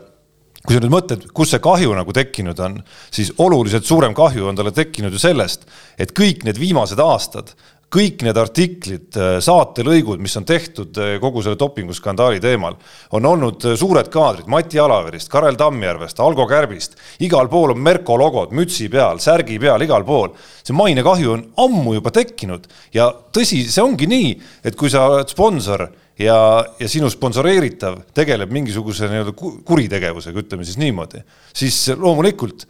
[0.66, 2.80] kui sa nüüd mõtled, kus see kahju nagu tekkinud on,
[3.14, 5.68] siis oluliselt suurem kahju on talle tekkinud ju sellest,
[6.02, 7.54] et kõik need viimased aastad,
[7.96, 12.76] kõik need artiklid, saatelõigud, mis on tehtud eh, kogu selle dopinguskandaali teemal,
[13.16, 18.18] on olnud eh, suured kaadrid Mati Alaverist, Karel Tammjärvest, Algo Kärbist, igal pool on Merko
[18.20, 20.34] logod mütsi peal, särgi peal, igal pool.
[20.66, 24.34] see mainekahju on ammu juba tekkinud ja tõsi, see ongi nii,
[24.66, 25.86] et kui sa oled sponsor
[26.20, 29.36] ja, ja sinu sponsoreeritav tegeleb mingisuguse nii-öelda
[29.68, 31.22] kuritegevusega, ütleme siis niimoodi,
[31.54, 32.68] siis loomulikult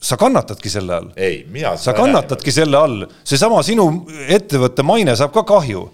[0.00, 1.08] sa kannatadki selle all.
[1.76, 3.88] sa kannatadki selle all, seesama sinu
[4.28, 5.86] ettevõtte maine saab ka kahju.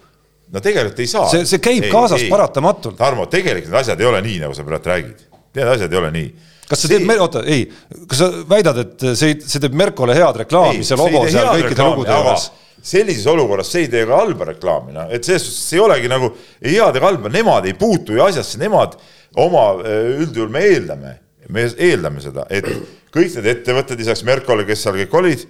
[0.54, 1.28] no tegelikult ei saa.
[1.30, 2.32] see, see käib ei, kaasas ei.
[2.32, 2.98] paratamatult.
[2.98, 5.22] Tarmo, tegelikult need asjad ei ole nii, nagu sa praegu räägid.
[5.54, 6.34] Need asjad ei ole nii.
[6.68, 6.98] kas sa see...
[7.00, 7.64] teed, oota, ei,
[8.10, 12.20] kas sa väidad, et see, see teeb Merkole head reklaami, see logo seal kõikide lugude
[12.20, 12.50] juures?
[12.84, 16.28] Sellises olukorras see ei tee ka halba reklaami, noh, et selles suhtes ei olegi nagu
[16.60, 18.98] ei head ega halba, nemad ei puutu ju asjasse, nemad
[19.40, 21.14] oma, äh, üldjuhul me eeldame,
[21.48, 22.68] me eeldame seda, et
[23.14, 25.46] kõik need ettevõtted lisaks Merkole, kes seal kõik olid,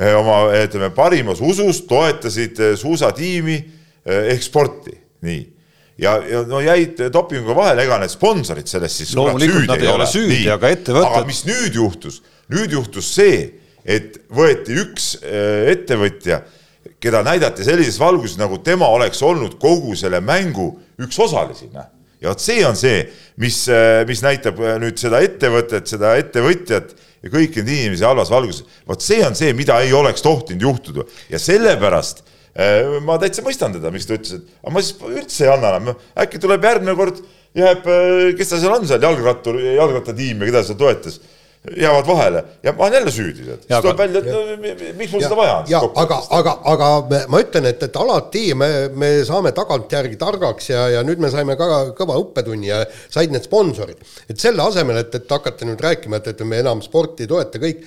[0.00, 3.60] äh, oma ütleme parimas usus toetasid äh, suusatiimi
[4.08, 4.94] ehk sporti,
[5.26, 5.40] nii.
[6.00, 10.06] Ja, ja no jäid dopinguga vahele, ega need sponsorid sellest siis loomulikult nad ei ole.
[10.08, 11.08] süüdi, aga ettevõtted.
[11.10, 12.20] aga mis nüüd juhtus,
[12.54, 13.42] nüüd juhtus see,
[13.82, 15.10] et võeti üks
[15.74, 16.38] ettevõtja
[17.02, 21.86] keda näidati sellises valguses, nagu tema oleks olnud kogu selle mängu üks osalisi, noh.
[22.20, 23.04] ja vot see on see,
[23.38, 23.64] mis,
[24.08, 28.66] mis näitab nüüd seda ettevõtet, seda ettevõtjat ja kõiki neid inimesi halvas valguses.
[28.86, 32.22] vot see on see, mida ei oleks tohtinud juhtuda ja sellepärast
[32.58, 35.74] äh, ma täitsa mõistan teda, miks ta ütles, et aga ma siis üldse ei anna
[35.74, 37.22] enam, äkki tuleb järgmine kord,
[37.58, 41.20] jääb, äh, kes ta seal on seal, jalgrattur, jalgrattatiim ja keda ta toetas
[41.76, 43.64] jäävad vahele ja ma olen jälle süüdi, tead.
[43.66, 45.64] siis tuleb välja, et no, miks mul seda vaja on.
[45.68, 46.90] ja aga, aga, aga
[47.28, 51.56] ma ütlen, et, et alati me, me saame tagantjärgi targaks ja, ja nüüd me saime
[51.58, 51.68] ka
[51.98, 53.98] kõva õppetunni ja said need sponsorid.
[54.30, 57.60] et selle asemel, et, et hakata nüüd rääkima, et, et me enam sporti ei toeta,
[57.62, 57.84] kõik,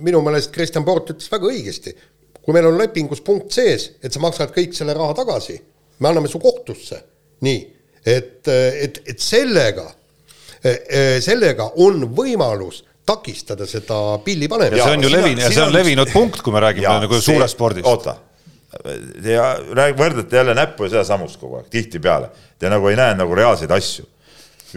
[0.00, 1.94] minu meelest Kristjan Port ütles väga õigesti.
[2.40, 5.58] kui meil on lepingus punkt sees, et sa maksad kõik selle raha tagasi,
[6.00, 7.00] me anname su kohtusse,
[7.44, 7.60] nii,
[8.04, 9.90] et, et, et sellega
[11.24, 14.78] sellega on võimalus takistada seda pilli panemist.
[14.78, 17.56] ja see on ju levinud, ja see on levinud punkt, kui me räägime nagu suurest
[17.56, 17.88] spordist.
[17.88, 18.16] oota,
[19.24, 22.30] ja rääg-, võrdlete jälle näppu ja sedasamust kogu aeg, tihtipeale.
[22.58, 24.06] Te nagu ei näe nagu reaalseid asju.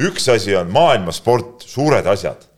[0.02, 2.50] üks asi on maailmasport, suured asjad.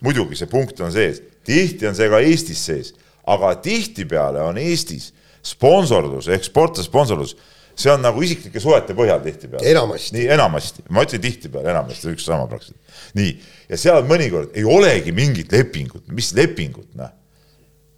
[0.00, 2.92] muidugi see punkt on sees, tihti on see ka Eestis sees,
[3.26, 5.12] aga tihtipeale on Eestis
[5.42, 7.36] sponsorlus ehk sportlase sponsorlus
[7.78, 9.62] see on nagu isiklike suhete põhjal tihtipeale.
[9.70, 10.16] enamasti.
[10.16, 12.98] nii, enamasti, ma ütlen tihtipeale, enamasti, üks sama praktiliselt.
[13.18, 13.34] nii,
[13.70, 17.12] ja seal mõnikord ei olegi mingit lepingut, mis lepingut, noh.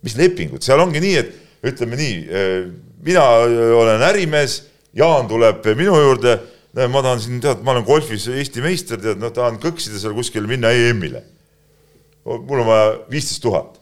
[0.05, 2.69] mis lepingut, seal ongi nii, et ütleme nii, eh,
[3.05, 3.27] mina
[3.81, 4.65] olen ärimees,
[4.97, 6.33] Jaan tuleb minu juurde,
[6.75, 10.49] ma tahan siin tead, ma olen golfis Eesti meister, tead, noh, tahan kõksida seal kuskil
[10.51, 11.23] minna EM-ile.
[12.27, 13.79] mul on vaja viisteist tuhat.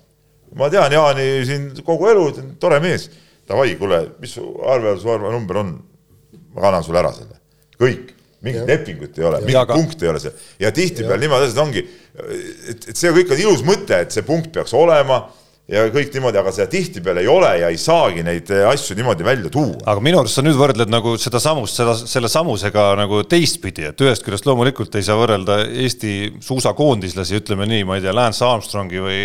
[0.54, 2.26] ma tean Jaani siin kogu elu,
[2.60, 3.08] tore mees.
[3.48, 5.74] Davai, kuule, mis su arve su arvenumber on?
[6.54, 7.40] ma kannan sulle ära selle,
[7.80, 8.14] kõik.
[8.44, 9.74] Mingit lepingut ei ole, mingit aga...
[9.74, 11.80] punkti ei ole seal ja tihtipeale niimoodi asjad ongi,
[12.70, 15.24] et, et see kõik on ilus mõte, et see punkt peaks olema
[15.68, 19.26] ja kõik niimoodi, aga seda tihtipeale ei ole ja ei saagi neid eh, asju niimoodi
[19.26, 19.76] välja tuua.
[19.84, 24.04] aga minu arust sa nüüd võrdled nagu seda samust, seda, selle samusega nagu teistpidi, et
[24.04, 29.04] ühest küljest loomulikult ei saa võrrelda Eesti suusakoondislasi, ütleme nii, ma ei tea, Lance Armstrongi
[29.04, 29.20] või,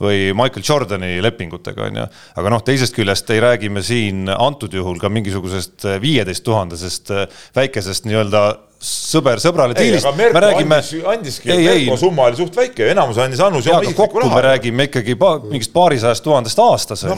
[0.00, 2.08] või Michael Jordani lepingutega, on ju.
[2.40, 7.12] aga noh, teisest küljest ei räägi me siin antud juhul ka mingisugusest viieteist tuhandesest
[7.56, 8.46] väikesest nii-öelda
[8.82, 10.06] sõber sõbrale diilist.
[10.16, 10.78] me räägime.
[11.12, 14.34] andiski, Merko summa oli suht väike, enamus andis Annus oma isiklikku raha.
[14.34, 17.14] me räägime ikkagi pa, mingist paarisajast tuhandest aastas ju.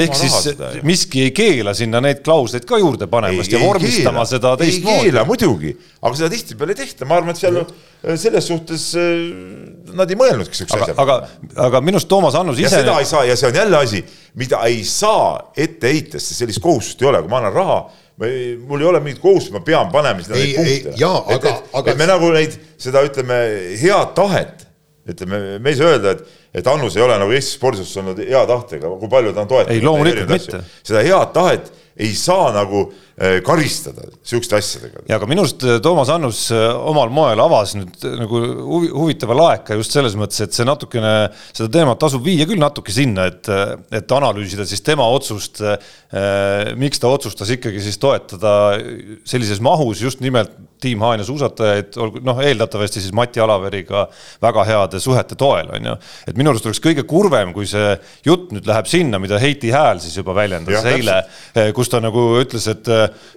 [0.00, 0.38] ehk siis
[0.88, 4.96] miski ei keela sinna neid klausleid ka juurde panemast ei, ja vormistama keela, seda teistmoodi.
[4.96, 7.60] ei keela muidugi, aga seda tihtipeale ei tehta, ma arvan, et seal
[8.18, 9.12] selles suhtes äh,
[9.94, 11.02] nad ei mõelnudki siukse asja peale.
[11.04, 12.70] aga, aga minu arust Toomas Annus ise.
[12.70, 14.00] ja seda ei saa ja see on jälle asi,
[14.40, 17.78] mida ei saa ette heita, sest sellist kohustust ei ole, kui ma annan raha
[18.20, 20.94] ma ei, mul ei ole mingit kohustust, ma pean panema sinna neid punkte.
[21.32, 21.94] et, et, aga...
[21.94, 23.38] et me nagu neid, seda ütleme,
[23.80, 24.66] head tahet,
[25.08, 28.42] ütleme, me ei saa öelda, et, et Annus ei ole nagu Eesti spordis olnud hea
[28.48, 29.76] tahtega, kui palju ta on toetanud.
[29.76, 30.64] ei, loomulikult mitte.
[30.82, 32.86] seda head tahet ei saa nagu
[33.20, 35.02] äh, karistada sihukeste asjadega.
[35.08, 38.40] ja aga minu arust äh, Toomas Annus äh, omal moel avas nüüd nagu
[38.94, 41.12] huvitava laeka just selles mõttes, et see natukene,
[41.52, 43.50] seda teemat tasub viia küll natuke sinna, et,
[43.92, 45.76] et analüüsida siis tema otsust eh,,
[46.80, 48.54] miks ta otsustas ikkagi siis toetada
[49.28, 51.94] sellises mahus just nimelt Tiim Haanja suusatajaid,
[52.26, 54.06] noh, eeldatavasti siis Mati Alaveriga
[54.42, 55.94] väga heade suhete toel, on ju.
[56.26, 57.94] et minu arust oleks kõige kurvem, kui see
[58.26, 61.18] jutt nüüd läheb sinna, mida Heiti Hääl siis juba väljendas ja, eile,
[61.76, 62.88] kus ta nagu ütles, et,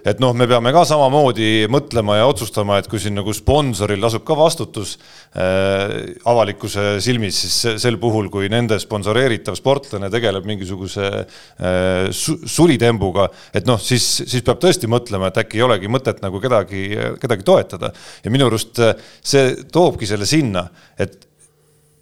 [0.06, 4.24] et noh, me peame ka samamoodi mõtlema ja otsustama, et kui siin nagu sponsoril lasub
[4.26, 12.08] ka vastutus äh, avalikkuse silmis, siis sel puhul, kui nende sponsoreeritav sportlane tegeleb mingisuguse äh,
[12.16, 16.42] su sulitembuga, et noh, siis, siis peab tõesti mõtlema, et äkki ei olegi mõtet nagu
[16.42, 16.88] kedagi,
[17.22, 17.92] kedagi toetada.
[18.24, 18.80] ja minu arust
[19.22, 20.66] see toobki selle sinna,
[20.98, 21.25] et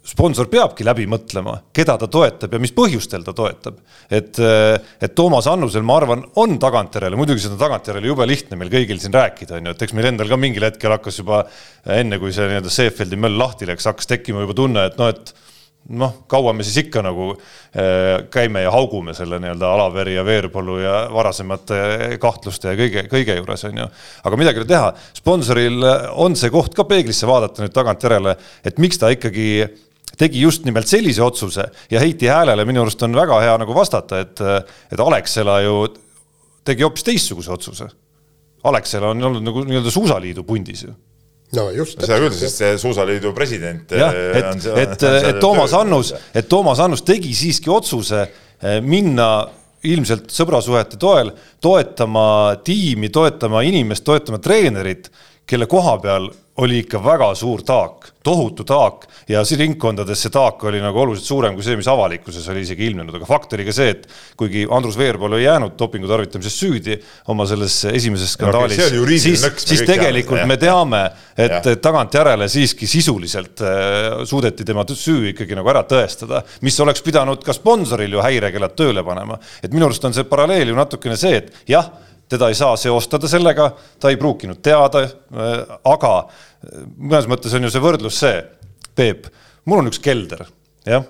[0.05, 3.79] sponsor peabki läbi mõtlema, keda ta toetab ja mis põhjustel ta toetab.
[4.09, 4.37] et,
[5.01, 9.15] et Toomas Annusel, ma arvan, on tagantjärele, muidugi seda tagantjärele jube lihtne meil kõigil siin
[9.15, 11.45] rääkida, on ju, et eks meil endal ka mingil hetkel hakkas juba
[11.97, 15.33] enne, kui see nii-öelda Seefeldi möll lahti läks, hakkas tekkima juba tunne, et noh, et
[15.89, 20.79] noh, kaua me siis ikka nagu äh, käime ja haugume selle nii-öelda Alaveri ja Veerpalu
[20.81, 23.89] ja varasemate kahtluste ja kõige, kõige juures on ju.
[24.25, 25.89] aga midagi ei ole teha, sponsoril
[26.25, 29.49] on see koht ka peeglisse vaadata nüüd tagantjärele, et miks ta ikkagi
[30.17, 34.21] tegi just nimelt sellise otsuse ja Heiti Häälele minu arust on väga hea nagu vastata,
[34.23, 34.39] et,
[34.91, 35.87] et Alexela ju
[36.65, 37.89] tegi hoopis teistsuguse otsuse.
[38.65, 40.95] Alexela on olnud nagu nii-öelda suusaliidu pundis ju
[41.55, 41.99] no just.
[42.01, 43.91] seda küll, sest see Suusaliidu president.
[43.91, 49.29] jah, et, et, et Toomas Annus, et Toomas Annus tegi siiski otsuse eh, minna
[49.85, 51.29] ilmselt sõbrasuhete toel
[51.61, 52.27] toetama
[52.65, 55.11] tiimi, toetama inimest, toetama treenerit,
[55.45, 56.31] kelle koha peal
[56.63, 61.55] oli ikka väga suur taak, tohutu taak ja ringkondades see taak oli nagu oluliselt suurem
[61.57, 64.05] kui see, mis avalikkuses oli isegi ilmnenud, aga fakt oli ka see, et
[64.39, 66.95] kuigi Andrus Veerpalu ei jäänud dopingu tarvitamises süüdi
[67.33, 70.53] oma selles esimeses skandaalis okay,, siis, siis tegelikult teame.
[70.53, 71.03] me teame,
[71.35, 77.43] et, tagantjärele siiski sisuliselt äh, suudeti tema süü ikkagi nagu ära tõestada, mis oleks pidanud
[77.43, 79.41] ka sponsoril ju häirekeelad tööle panema.
[79.59, 81.91] et minu arust on see paralleel ju natukene see, et jah
[82.31, 85.57] teda ei saa seostada sellega, ta ei pruukinud teada, äh,
[85.91, 88.39] aga äh, mõnes mõttes on ju see võrdlus see,
[88.95, 89.27] Peep,
[89.67, 90.45] mul on üks kelder,
[90.87, 91.03] jah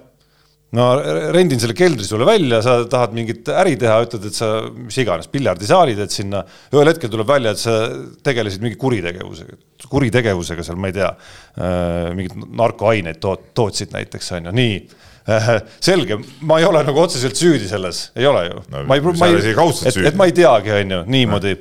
[0.76, 0.86] no
[1.34, 5.30] rendin selle keldri sulle välja, sa tahad mingit äri teha, ütled, et sa mis iganes
[5.32, 6.44] piljardisaali teed sinna.
[6.74, 7.76] ühel hetkel tuleb välja, et sa
[8.26, 9.58] tegelesid mingi kuritegevusega,
[9.92, 11.12] kuritegevusega seal, ma ei tea,
[11.56, 14.80] äh, mingeid narkoaineid toot-, tootsid näiteks on ju, nii
[15.80, 18.84] selge, ma ei ole nagu otseselt süüdi selles, ei ole ju no,.
[18.86, 21.56] ma ei, ma ei, et, et ma ei teagi, on ju, niimoodi.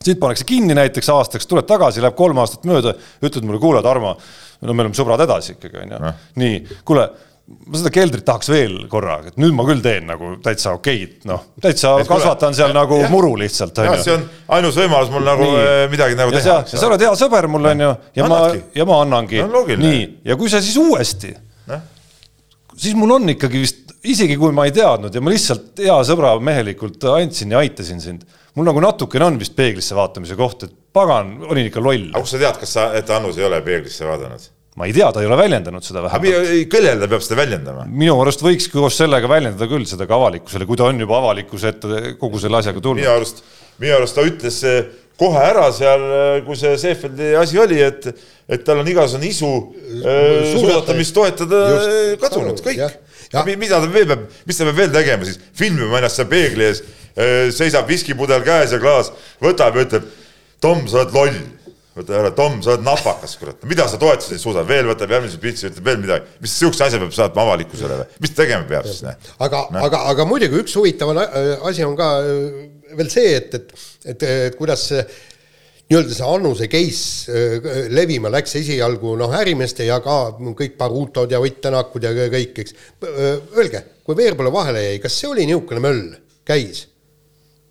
[0.00, 4.16] siit pannakse kinni näiteks aastaks, tuled tagasi, läheb kolm aastat mööda, ütled mulle, kuule, Tarmo,
[4.62, 6.12] no me oleme sõbrad edasi ikkagi, on ju.
[6.42, 7.06] nii, kuule
[7.46, 11.44] ma seda keldrit tahaks veel korra, et nüüd ma küll teen nagu täitsa okeid, noh,
[11.62, 13.78] täitsa et kasvatan kuule, seal nagu jah, muru lihtsalt.
[14.02, 14.24] see on
[14.58, 15.60] ainus võimalus mul nagu nii.
[15.62, 16.56] Eh, midagi nagu ja teha.
[16.66, 18.40] ja sa oled hea sõber mul on ju, ja ma,
[18.74, 19.62] ja ma annangi no,.
[19.78, 21.30] nii, ja kui sa siis uuesti
[22.76, 26.34] siis mul on ikkagi vist, isegi kui ma ei teadnud ja ma lihtsalt hea sõbra
[26.42, 31.36] mehelikult andsin ja aitasin sind, mul nagu natukene on vist peeglisse vaatamise koht, et pagan,
[31.48, 32.10] olin ikka loll.
[32.12, 34.52] aga kust sa tead, kas sa, et Annus ei ole peeglisse vaadanud?
[34.76, 36.68] ma ei tea, ta ei ole väljendanud seda vähemalt.
[36.72, 37.86] kellel ta peab seda väljendama?
[37.88, 41.72] minu arust võiks koos sellega väljendada küll seda ka avalikkusele, kui ta on juba avalikkuse
[41.72, 43.00] ette kogu selle asjaga tulnud.
[43.00, 43.40] minu arust,
[43.80, 44.60] minu arust ta ütles
[45.20, 46.04] kohe ära seal,
[46.46, 48.08] kui see Seefeldi asi oli, et,
[48.52, 49.50] et tal on igasugune isu
[50.02, 52.84] äh, suusatamist toetada Just, kadunud, kõik.
[53.56, 56.84] mida ta veel peab, mis ta peab veel tegema siis, filmima ennast seal peegli ees,
[57.56, 60.08] seisab viskipudel käes ja klaas, võtab ja ütleb,
[60.60, 61.44] Tom, sa oled loll.
[61.96, 65.70] Võta ära, Tom, sa oled napakas, kurat, mida sa toetusi suudad, veel võtab järgmise pitsi,
[65.70, 66.28] ütleb veel midagi.
[66.44, 69.00] mis sihukese asja peab saatma avalikkusele või, mis tegema peab siis?
[69.40, 73.72] aga aga, aga muidugi üks huvitav asi on ka äh, veel see, et, et,
[74.04, 75.02] et, et kuidas see
[75.86, 81.40] nii-öelda see Annuse case äh, levima läks esialgu noh, ärimeeste ja ka kõik Barutod ja
[81.42, 82.76] Ott Tänakud ja kõik, eks.
[83.06, 86.12] Äh, öelge, kui Veerpalu vahele jäi, kas see oli niisugune möll,
[86.46, 86.86] käis?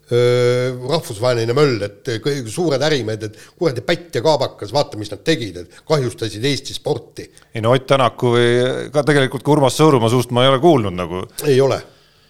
[0.06, 5.56] rahvusvaheline möll, et kõik suured ärimehed, et kuradi pätt ja kaabakas, vaata, mis nad tegid,
[5.64, 7.26] et kahjustasid Eesti sporti.
[7.50, 8.52] ei no Ott Tänaku või
[8.94, 11.24] ka tegelikult ka Urmas Sõõrumaa suust ma ei ole kuulnud nagu.
[11.42, 11.80] ei ole.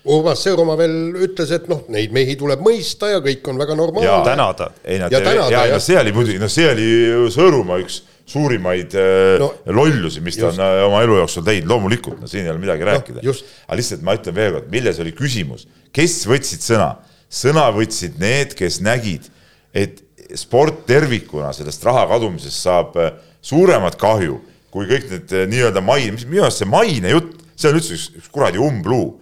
[0.06, 0.92] Urmas Sõõrumaa veel
[1.26, 4.06] ütles, et noh, neid mehi tuleb mõista ja kõik on väga normaalne.
[4.06, 4.70] ja tänada.
[4.84, 6.86] ei no, ja, tänada, ja, ja see oli muidugi, no see oli
[7.34, 10.58] Sõõrumaa üks suurimaid äh, no, lollusi, mis ta just.
[10.58, 13.22] on äh, oma elu jooksul teinud, loomulikult, no siin ei ole midagi no, rääkida.
[13.22, 16.90] aga lihtsalt ma ütlen veel kord, milles oli küsimus, kes võtsid sõna
[17.30, 19.30] sõna võtsid need, kes nägid,
[19.74, 20.02] et
[20.38, 23.14] sport tervikuna sellest raha kadumisest saab äh,
[23.46, 24.40] suuremat kahju
[24.76, 28.10] kui kõik need nii-öelda maine, mis minu arust see maine jutt, see on üldse üks,
[28.20, 29.14] üks kuradi umbluu.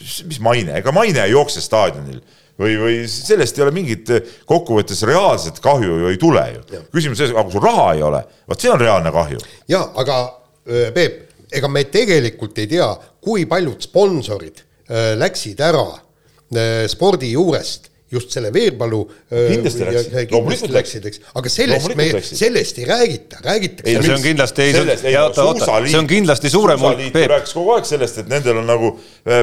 [0.00, 2.20] Mis maine, ega maine ei jookse staadionil
[2.60, 6.82] või, või sellest ei ole mingit äh, kokkuvõttes reaalset kahju ju ei tule ju.
[6.92, 9.42] küsimus selles, aga kui sul raha ei ole, vot see on reaalne kahju.
[9.72, 10.22] ja aga
[10.94, 11.14] Peep,
[11.50, 12.86] ega me tegelikult ei tea,
[13.18, 14.60] kui paljud sponsorid
[15.18, 15.88] läksid ära
[16.86, 22.86] spordi juurest just selle Veerpalu kindlasti läksid, loomulikult läksid, eks, aga sellest me, sellest ei
[22.88, 23.88] räägita, räägitakse.
[23.88, 27.88] ei, see on kindlasti, ei, oota, oota, see on kindlasti suurem hulk, rääkis kogu aeg
[27.88, 28.92] sellest, et nendel on nagu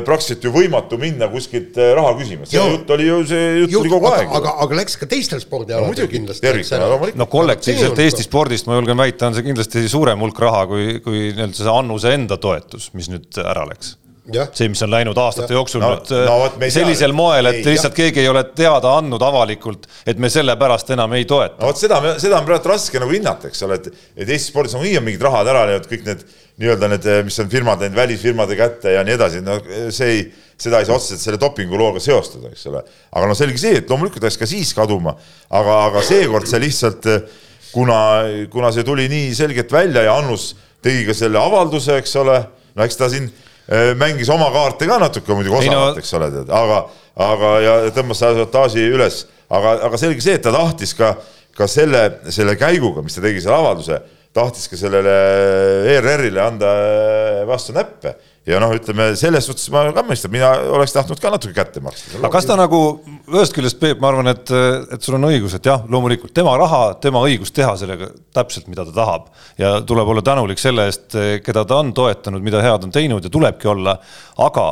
[0.05, 4.11] praktiliselt ju võimatu minna kuskilt raha küsima, see jutt oli ju, see jutt oli kogu
[4.11, 4.35] aga, aeg.
[4.41, 7.15] aga, aga läks ka teistel spordialadel no, kindlasti.
[7.19, 11.29] no kollektiivselt Eesti spordist ma julgen väita, on see kindlasti suurem hulk raha kui, kui
[11.31, 13.95] nii-öelda see Annuse enda toetus, mis nüüd ära läks
[14.53, 15.57] see, mis on läinud aastate ja.
[15.59, 17.97] jooksul no, nüüd no, äh, sellisel moel, et ei, lihtsalt jah.
[18.03, 21.59] keegi ei ole teada andnud avalikult, et me sellepärast enam ei toeta.
[21.61, 24.77] no vot seda, seda on praegu raske nagu hinnata, eks ole, et, et Eesti spordis
[24.77, 26.23] on nii on mingid rahad ära läinud, kõik need
[26.59, 29.59] nii-öelda need, mis on firmad läinud välisfirmade kätte ja nii edasi, no
[29.95, 30.23] see ei,
[30.59, 32.81] seda ei saa otseselt selle dopingulooga seostada, eks ole.
[33.15, 35.15] aga no selge see, et loomulikult läks ka siis kaduma,
[35.49, 37.07] aga, aga seekord see lihtsalt,
[37.71, 37.99] kuna,
[38.51, 40.51] kuna see tuli nii selgelt välja ja Annus
[40.83, 42.41] tegi ka selle avalduse, eks ole,
[42.75, 43.29] no eks ta siin
[43.99, 46.79] mängis oma kaarte ka natuke muidugi osavalt no., eks ole, tead, aga,
[47.25, 51.13] aga ja tõmbas ažiotaaži üles, aga, aga selge see, et ta tahtis ka,
[51.57, 53.99] ka selle, selle käiguga, mis ta tegi selle avalduse,
[54.33, 55.13] tahtis ka sellele
[55.97, 56.73] ERR-ile anda
[57.49, 58.15] vastu näppe
[58.49, 62.17] ja noh, ütleme selles suhtes ma ka mõistan, mina oleks tahtnud ka natuke kätte maksta.
[62.19, 62.79] aga kas ta nagu
[63.29, 64.53] ühest küljest, Peep, ma arvan, et,
[64.95, 68.87] et sul on õigus, et jah, loomulikult tema raha, tema õigus teha sellega täpselt, mida
[68.89, 69.29] ta tahab
[69.61, 73.33] ja tuleb olla tänulik selle eest, keda ta on toetanud, mida head on teinud ja
[73.33, 73.99] tulebki olla,
[74.41, 74.67] aga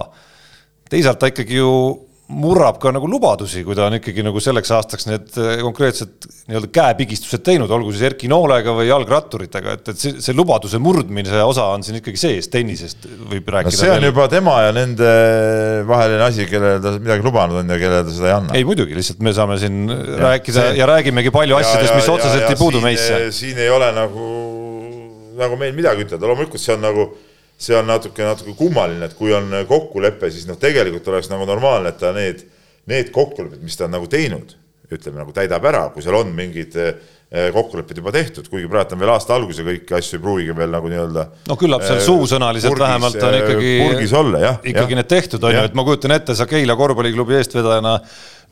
[0.89, 1.71] teisalt ta ikkagi ju
[2.27, 6.69] murrab ka nagu lubadusi, kui ta on ikkagi nagu selleks aastaks need eh, konkreetsed nii-öelda
[6.75, 11.69] käepigistused teinud, olgu siis Erki Noolega või jalgratturitega, et, et see, see lubaduse murdmise osa
[11.71, 13.79] on siin ikkagi sees, tennisest võib rääkida no.
[13.79, 14.09] see on veel.
[14.09, 15.13] juba tema ja nende
[15.87, 18.59] vaheline asi, kellele ta midagi lubanud on ja kellele ta seda ei anna.
[18.59, 20.75] ei muidugi, lihtsalt me saame siin ja, rääkida see...
[20.81, 23.21] ja räägimegi palju ja, asjadest, mis otseselt ei puudu siin, meisse.
[23.39, 24.27] siin ei ole nagu,
[25.39, 27.07] nagu meil midagi ütelda, loomulikult see on nagu
[27.57, 31.93] see on natuke, natuke kummaline, et kui on kokkulepe, siis noh, tegelikult oleks nagu normaalne,
[31.93, 32.43] et ta need,
[32.89, 34.53] need kokkulepped, mis ta on nagu teinud,
[34.93, 39.01] ütleme nagu täidab ära, kui seal on mingid eh, kokkulepped juba tehtud, kuigi praegu on
[39.01, 41.25] veel aasta algus ja kõiki asju ei pruugigi veel nagu nii-öelda.
[41.49, 43.73] no küllap seal eh, suusõnaliselt purgis, vähemalt on ikkagi.
[43.83, 44.59] purgis olla, jah.
[44.63, 45.01] ikkagi ja.
[45.01, 47.97] need tehtud on ju, et ma kujutan ette, sa Keila korvpalliklubi eestvedajana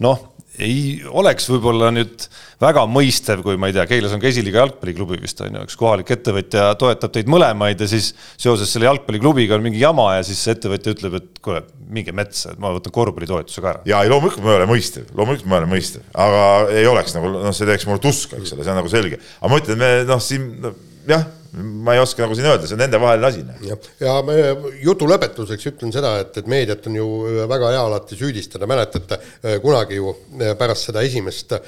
[0.03, 2.25] noh ei oleks võib-olla nüüd
[2.61, 5.77] väga mõistev, kui ma ei tea, Keilas on ka esiliiga jalgpalliklubi vist on ju, üks
[5.79, 10.41] kohalik ettevõtja toetab teid mõlemaid ja siis seoses selle jalgpalliklubiga on mingi jama ja siis
[10.55, 13.85] ettevõtja ütleb, et kuule, minge metsa, et ma võtan korvpallitoetuse ka ära.
[13.89, 17.17] ja ei, loomulikult ma ei ole mõistev, loomulikult ma ei ole mõistev, aga ei oleks
[17.17, 19.81] nagu noh, see teeks mulle tuska, eks ole, see on nagu selge, aga ma ütlen,
[19.81, 20.75] me noh, siin no,
[21.09, 23.43] jah ma ei oska nagu siin öelda, see on nendevaheline asi.
[23.69, 24.35] ja, ja me
[24.83, 27.07] jutu lõpetuseks ütlen seda, et, et meediat on ju
[27.47, 31.61] väga hea alati süüdistada, mäletate äh, kunagi ju äh, pärast seda esimest äh,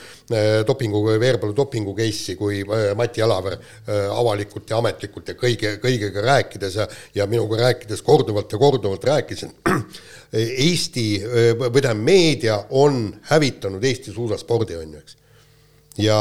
[0.67, 2.63] dopingu, Veerpalu dopingu case'i, kui
[2.97, 3.55] Mati Alaver
[3.87, 9.55] avalikult ja ametlikult ja kõige, kõigega rääkides ja, ja minuga rääkides korduvalt ja korduvalt rääkisin,
[10.67, 11.05] Eesti
[11.61, 15.15] või tähendab, meedia on hävitanud Eesti suusaspordi, on ju, eks
[16.01, 16.17] ja,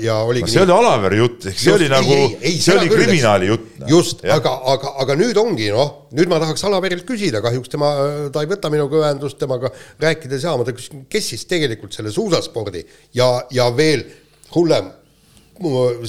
[0.00, 0.72] ja oligi see nii...
[0.72, 3.66] oli Alaveri jutt, ehk see just, oli nagu, see oli kriminaali jutt.
[3.88, 7.90] Just, aga, aga, aga nüüd ongi noh, nüüd ma tahaks Alaverilt küsida, kahjuks tema,
[8.34, 12.12] ta ei võta minuga ühendust, temaga rääkida ei saa, ma küsin, kes siis tegelikult selle
[12.14, 12.84] suusaspordi
[13.18, 14.06] ja, ja veel
[14.54, 14.92] hullem,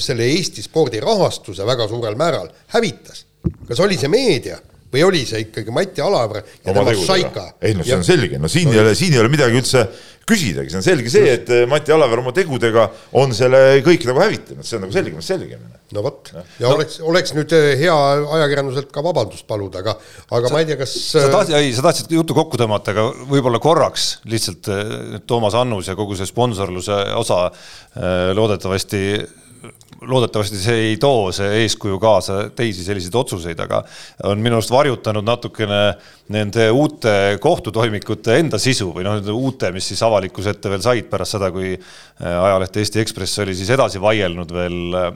[0.00, 3.26] selle Eesti spordi rahastuse väga suurel määral hävitas.
[3.66, 4.58] kas oli see meedia
[4.90, 7.46] või oli see ikkagi Mati Alaver ja tema Šaika?
[7.62, 9.84] ei no see on selge, no siin no, ei ole, siin ei ole midagi üldse
[10.30, 12.86] küsidagi, see on selge see, et eh, Mati Alaver oma tegudega
[13.18, 15.80] on selle kõik nagu hävitanud, see on nagu selgemast selgemine.
[15.96, 16.74] no vot, ja no.
[16.76, 17.96] oleks, oleks nüüd eh, hea
[18.38, 19.96] ajakirjanduselt ka vabandust paluda, aga,
[20.28, 23.06] aga sa, ma ei tea, kas sa tahtsid, ei, sa tahtsid jutu kokku tõmmata, aga
[23.30, 24.70] võib-olla korraks lihtsalt
[25.30, 27.46] Toomas Annus ja kogu see sponsorluse osa
[28.36, 29.04] loodetavasti
[30.00, 33.82] loodetavasti see ei too, see eeskuju kaasa teisi selliseid otsuseid, aga
[34.30, 35.80] on minu arust varjutanud natukene
[36.32, 41.36] nende uute kohtutoimikute enda sisu või noh, uute, mis siis avalikkuse ette veel said pärast
[41.36, 41.82] seda, kui äh,
[42.30, 45.10] ajaleht Eesti Ekspress oli siis edasi vaielnud veel äh,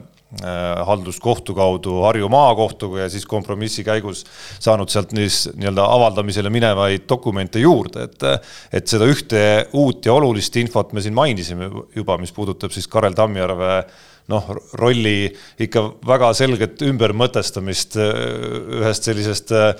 [0.85, 4.25] halduskohtu kaudu Harju maakohtuga ja siis kompromissi käigus
[4.59, 8.25] saanud sealt nii-öelda avaldamisele minevaid dokumente juurde, et
[8.73, 9.39] et seda ühte
[9.73, 13.85] uut ja olulist infot me siin mainisime juba, mis puudutab siis Karel Tammjärve
[14.31, 15.29] noh, rolli
[15.61, 18.11] ikka väga selget ümbermõtestamist äh,
[18.81, 19.71] ühest sellisest äh,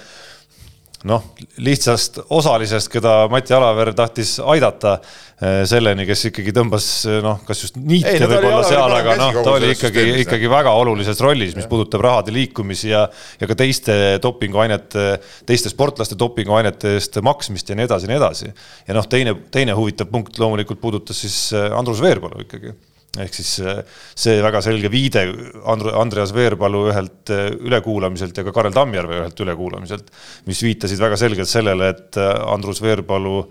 [1.05, 1.25] noh,
[1.61, 6.87] lihtsast osalisest, keda Mati Alaver tahtis aidata äh, selleni, kes ikkagi tõmbas
[7.25, 11.21] noh, kas just niite no, võib-olla seal, aga noh, ta oli ikkagi, ikkagi väga olulises
[11.25, 13.05] rollis, mis puudutab rahade liikumisi ja
[13.41, 15.11] ja ka teiste dopinguainete,
[15.49, 18.57] teiste sportlaste dopinguainete eest maksmist ja nii edasi ja nii edasi.
[18.87, 22.77] ja noh, teine, teine huvitav punkt loomulikult puudutas siis Andrus Veerpalu ikkagi
[23.21, 23.81] ehk siis äh,
[24.17, 25.25] see väga selge viide
[25.65, 30.11] Andreas Veerpalu ühelt äh, ülekuulamiselt ja ka Karel Tammjärve ühelt ülekuulamiselt,
[30.49, 33.41] mis viitasid väga selgelt sellele, et äh, Andrus Veerpalu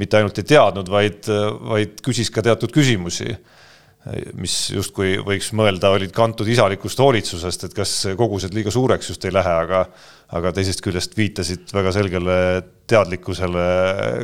[0.00, 1.28] mitte ainult ei teadnud, vaid,
[1.68, 3.34] vaid küsis ka teatud küsimusi
[4.34, 9.34] mis justkui võiks mõelda, olid kantud isalikust hoolitsusest, et kas kogused liiga suureks just ei
[9.36, 9.84] lähe, aga
[10.32, 12.36] aga teisest küljest viitasid väga selgele
[12.88, 13.66] teadlikkusele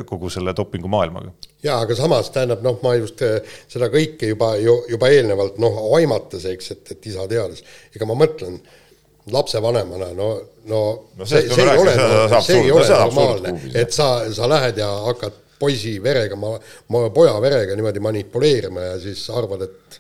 [0.09, 1.33] kogu selle dopingumaailmaga.
[1.65, 5.81] jaa, aga samas tähendab noh, ma just eh, seda kõike juba ju juba eelnevalt noh,
[5.99, 8.61] aimates, eks, et, et isa teadis, ega ma mõtlen
[9.33, 10.31] lapsevanemana, no,
[10.71, 10.81] no,
[11.19, 11.95] no see, see ei ole,
[12.41, 16.55] see ei ole normaalne, et sa, sa lähed ja hakkad poisi verega, ma,
[16.95, 19.99] ma poja verega niimoodi manipuleerima ja siis arvad, et,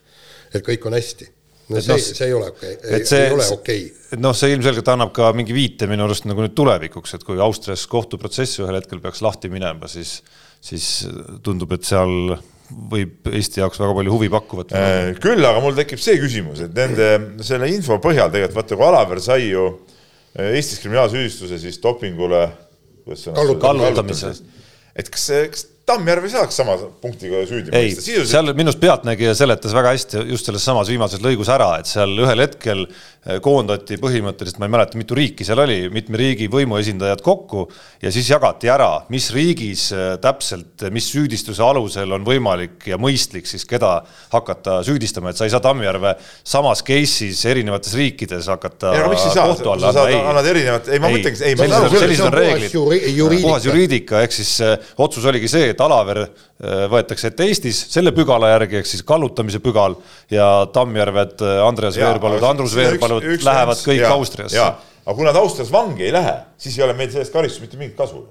[0.55, 1.29] et kõik on hästi.
[1.69, 4.21] No see no,, see ei ole okei okay., ei, ei ole okei okay..
[4.23, 7.87] noh, see ilmselgelt annab ka mingi viite minu arust nagu nüüd tulevikuks, et kui Austrias
[7.91, 10.19] kohtuprotsess ühel hetkel peaks lahti minema, siis,
[10.65, 10.89] siis
[11.45, 12.37] tundub, et seal
[12.69, 14.75] võib Eesti jaoks väga palju huvi pakkuvat.
[14.77, 18.89] Äh, küll, aga mul tekib see küsimus, et nende selle info põhjal tegelikult vaata, kui
[18.91, 22.45] Alaver sai ju äh, Eestis kriminaalsüüdistuse siis dopingule
[23.09, 24.35] kallutamise
[24.99, 28.03] et kas, kas Tammjärv ei saaks sama punktiga süüdi mõista?
[28.05, 28.33] Sisuliselt...
[28.35, 32.13] seal minu arust Pealtnägija seletas väga hästi just selles samas viimases lõigus ära, et seal
[32.21, 37.23] ühel hetkel eh, koondati põhimõtteliselt, ma ei mäleta, mitu riiki seal oli, mitme riigi võimuesindajad
[37.25, 37.65] kokku
[38.05, 43.49] ja siis jagati ära, mis riigis eh, täpselt, mis süüdistuse alusel on võimalik ja mõistlik
[43.49, 43.95] siis keda
[44.35, 49.35] hakata süüdistama, et sa ei saa Tammjärve samas case'is erinevates riikides hakata ei, miks ei
[49.39, 52.79] saa, sa saad, annad erinevat, ei ma mõtlengi, ei ma saan aru, sellised on reeglid,
[53.41, 58.13] puhas juriidika, ehk siis eh, otsus oligi see, et Alaver äh, võetakse ette Eestis selle
[58.17, 59.99] pügala järgi, ehk siis kallutamise pügal
[60.33, 64.67] ja Tammjärved, äh, Andreas Veerpalud, Andrus Veerpalud lähevad kõik ja, Austriasse.
[65.05, 67.97] aga kui nad Austrias vangi ei lähe, siis ei ole meil sellest karistusest mitte mingit
[67.99, 68.27] kasu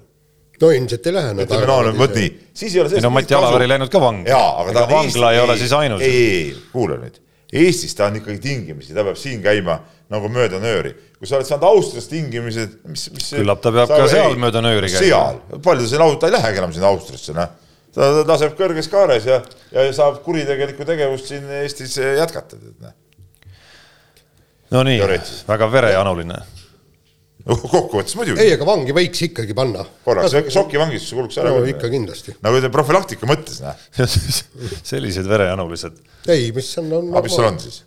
[0.62, 1.34] no ilmselt ei lähe.
[1.46, 3.06] ütleme no, no vot nii, siis ei ole sellest.
[3.06, 4.34] no Mati Alaver ei läinud ka vangi.
[4.34, 6.02] aga ta vangla ei, ei ole siis ainus.
[6.02, 7.22] ei, ei, ei, kuula nüüd.
[7.54, 9.80] Eestis ta on ikkagi tingimisi, ta peab siin käima
[10.12, 10.94] nagu mööda nööri.
[11.18, 14.62] Kui sa oled saanud Austrias tingimised, mis, mis küllap ta peab ka seal ei, mööda
[14.66, 15.06] nööri käima.
[15.06, 17.56] seal, palju ta sinna, ta ei lähegi enam sinna Austriasse, noh
[17.98, 19.40] ta laseb kõrges kaares ja,
[19.74, 22.60] ja saab kuritegelikku tegevust siin Eestis jätkata.
[22.84, 22.94] Noh.
[24.76, 25.02] no nii,
[25.48, 26.44] väga verejanuline
[27.48, 28.44] kokkuvõttes muidugi.
[28.44, 29.86] ei, aga vangi võiks ikkagi panna.
[30.06, 31.54] korraks väike šokivangistuse kuluks ära.
[31.56, 32.36] no ikka kindlasti.
[32.44, 33.86] nagu te profülaktika mõttes, noh.
[34.92, 36.02] sellised verejanulised.
[36.34, 37.14] ei, mis on, on.
[37.16, 37.82] aga mis seal on siis?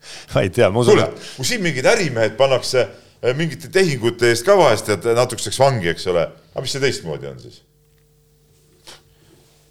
[0.34, 0.98] ma ei tea, ma usun.
[0.98, 5.92] kuule, kui siin mingid ärimehed pannakse eh, mingite tehingute eest ka vahest tead natukeseks vangi,
[5.94, 7.62] eks ole, aga mis see teistmoodi on siis?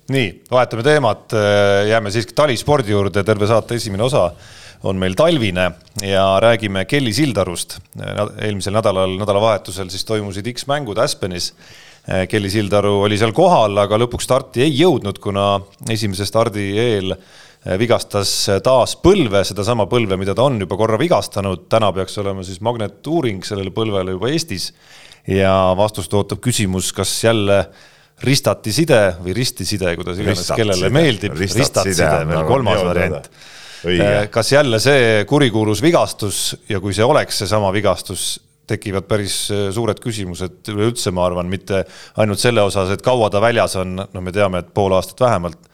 [0.10, 1.36] nii, vahetame teemat,
[1.86, 4.32] jääme siiski talispordi juurde, terve saate esimene osa
[4.84, 7.78] on meil talvine ja räägime Kelly Sildarust.
[8.42, 11.54] eelmisel nädalal, nädalavahetusel siis toimusid X-mängud Aspenis.
[12.30, 15.60] Kelly Sildaru oli seal kohal, aga lõpuks starti ei jõudnud, kuna
[15.92, 17.14] esimese stardi eel
[17.80, 18.32] vigastas
[18.64, 21.68] taas põlve, sedasama põlve, mida ta on juba korra vigastanud.
[21.70, 24.72] täna peaks olema siis magnetuuring sellele põlvele juba Eestis.
[25.28, 27.60] Ja vastust ootab küsimus, kas jälle
[28.24, 33.30] ristati side või ristiside, kuidas iganes kellele meeldib, ristatside, veel kolmas variant.
[33.88, 39.36] Äh, kas jälle see kurikuulus vigastus ja kui see oleks seesama vigastus, tekivad päris
[39.74, 41.84] suured küsimused üleüldse, ma arvan, mitte
[42.22, 45.70] ainult selle osas, et kaua ta väljas on, no me teame, et pool aastat vähemalt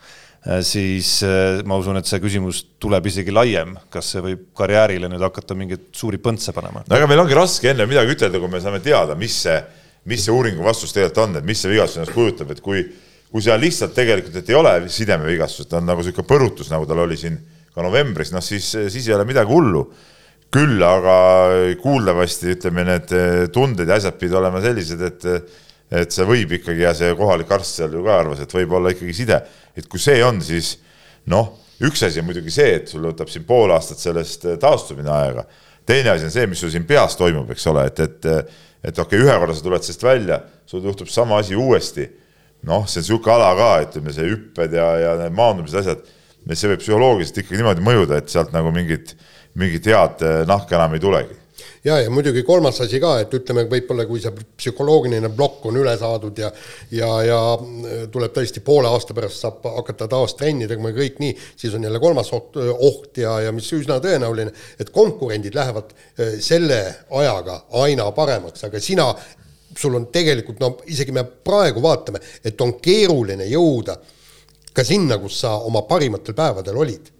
[0.62, 5.24] siis äh, ma usun, et see küsimus tuleb isegi laiem, kas see võib karjäärile nüüd
[5.26, 6.84] hakata mingeid suuri põntse panema.
[6.86, 9.56] no ega meil ongi raske enne midagi ütelda, kui me saame teada, mis see,
[10.06, 12.84] mis see uuringu vastus tegelikult on, et mis see vigastus ennast kujutab, et kui,
[13.32, 17.18] kui seal lihtsalt tegelikult, et ei ole sidemevigastust, on nagu niisugune põrutus, nagu tal oli
[17.18, 17.40] siin
[17.74, 19.88] ka novembris, noh siis, siis ei ole midagi hullu.
[20.56, 21.14] küll aga
[21.82, 23.10] kuuldavasti ütleme, need
[23.52, 25.26] tunded ja asjad pidid olema sellised, et
[25.90, 28.90] et see võib ikkagi ja see kohalik arst seal ju ka arvas, et võib olla
[28.94, 29.38] ikkagi side,
[29.76, 30.74] et kui see on, siis
[31.30, 31.52] noh,
[31.86, 35.46] üks asi on muidugi see, et sul võtab siin pool aastat sellest taastumine aega.
[35.86, 38.28] teine asi on see, mis sul siin peas toimub, eks ole, et, et,
[38.82, 42.08] et okei okay,, ühe korra sa tuled sellest välja, sul juhtub sama asi uuesti.
[42.66, 46.02] noh, see on niisugune ala ka, ütleme, see hüpped ja, ja need maandumised, asjad,
[46.50, 49.14] see võib psühholoogiliselt ikkagi niimoodi mõjuda, et sealt nagu mingit,
[49.54, 51.45] mingit head nahka enam ei tulegi
[51.86, 55.94] ja, ja muidugi kolmas asi ka, et ütleme, võib-olla kui see psühholoogiline plokk on üle
[55.98, 56.50] saadud ja
[56.94, 57.38] ja, ja
[58.12, 61.86] tuleb tõesti poole aasta pärast saab hakata taas trenni tegema ja kõik nii, siis on
[61.86, 66.80] jälle kolmas oht, oht ja, ja mis üsna tõenäoline, et konkurendid lähevad eh, selle
[67.22, 69.08] ajaga aina paremaks, aga sina,
[69.76, 73.98] sul on tegelikult, no isegi me praegu vaatame, et on keeruline jõuda
[74.76, 77.15] ka sinna, kus sa oma parimatel päevadel olid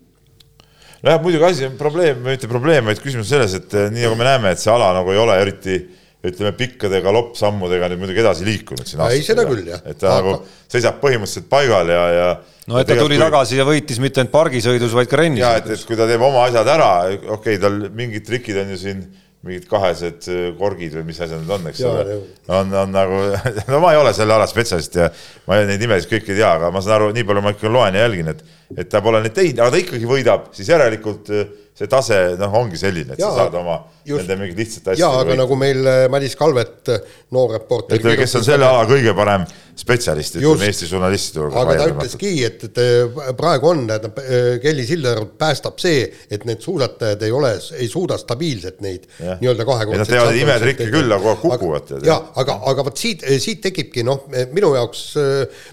[1.02, 4.28] nojah, muidugi asi on probleem, mitte probleem, vaid küsimus selles, et eh, nii nagu me
[4.28, 5.78] näeme, et see ala nagu ei ole eriti
[6.26, 9.02] ütleme pikkade galoppsammudega nüüd muidugi edasi liikunud siin.
[9.10, 9.82] ei, seda küll jah.
[9.86, 10.22] et ta Aga...
[10.22, 12.30] nagu seisab põhimõtteliselt paigal ja, ja.
[12.72, 13.22] no et ta tuli kui...
[13.22, 15.44] tagasi ja võitis mitte ainult pargisõidus, vaid ka rennis.
[15.44, 18.74] ja et, et kui ta teeb oma asjad ära, okei okay,, tal mingid trikid on
[18.74, 19.04] ju siin
[19.46, 22.18] mingid kahesed äh, korgid või mis asjad need on, eks ole.
[22.58, 23.20] on, on nagu,
[23.72, 25.10] no ma ei ole selle ala spetsialist ja
[25.46, 27.98] ma neid nimesid kõiki ei tea, aga ma saan aru, nii palju ma ikka loen
[27.98, 28.42] ja jälgin, et,
[28.76, 31.46] et ta pole neid teinud, aga ta ikkagi võidab, siis järelikult äh,
[31.76, 35.02] see tase, noh, ongi selline, et ja, sa saad oma just, nende mingite lihtsate asjade.
[35.02, 35.42] jaa, aga võita.
[35.42, 36.92] nagu meil äh, Madis Kalvet,
[37.36, 37.98] noor reporter.
[37.98, 39.46] ütleme, kes on selle ala kõige parem
[39.76, 41.58] spetsialist, ütleme Eesti žurnalistide hulgas.
[41.60, 42.80] aga ta ütleski, et, et
[43.36, 44.20] praegu on, tähendab,
[44.62, 50.06] Kelly Sildaru päästab see, et need suusatajad ei ole, ei suuda stabiilselt neid nii-öelda kahekordseid.
[50.06, 52.08] Nad teevad imetrikke küll, aga kogu aeg kukuvad.
[52.08, 54.24] jaa, aga, aga vot siit, siit tekibki noh,
[54.56, 55.66] minu jaoks äh,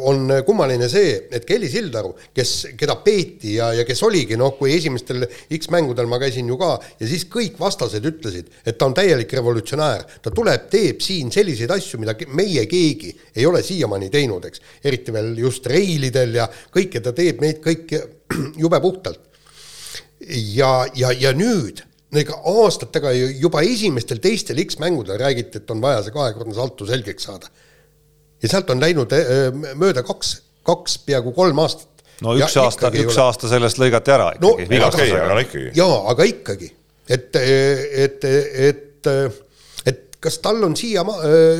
[0.00, 4.72] on kummaline see, et Kelly Sildaru, kes, keda peeti ja, ja kes oligi noh, kui
[4.78, 9.32] esimestel X-mängudel ma käisin ju ka ja siis kõik vastased ütlesid, et ta on täielik
[9.38, 14.62] revolutsionäär, ta tuleb, teeb siin selliseid asju, mida meie keegi ei ole siiamaani teinud, eks.
[14.84, 18.02] eriti veel just reilidel ja kõike ta teeb neid kõiki
[18.62, 19.20] jube puhtalt.
[20.54, 21.82] ja, ja, ja nüüd
[22.20, 27.48] ega aastatega juba esimestel teistel X-mängudel räägiti, et on vaja see kahekordne salto selgeks saada.
[28.42, 30.34] ja sealt on läinud äh, mööda kaks,
[30.66, 31.91] kaks peaaegu kolm aastat.
[32.22, 33.26] No üks ja aasta, üks ole...
[33.26, 34.88] aasta sellest lõigati ära ikkagi no,.
[34.88, 35.68] Okay, aga ikkagi.
[35.78, 36.72] jaa, aga ikkagi,
[37.18, 37.38] et,
[38.06, 38.26] et,
[38.68, 39.12] et,
[39.92, 41.04] et kas tal on siia,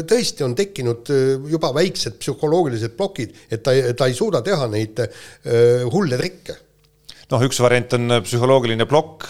[0.08, 1.12] tõesti on tekkinud
[1.50, 5.02] juba väiksed psühholoogilised plokid, et ta, ta ei suuda teha neid
[5.92, 6.60] hulle trikke?
[7.32, 9.26] Noh, üks variant on psühholoogiline plokk,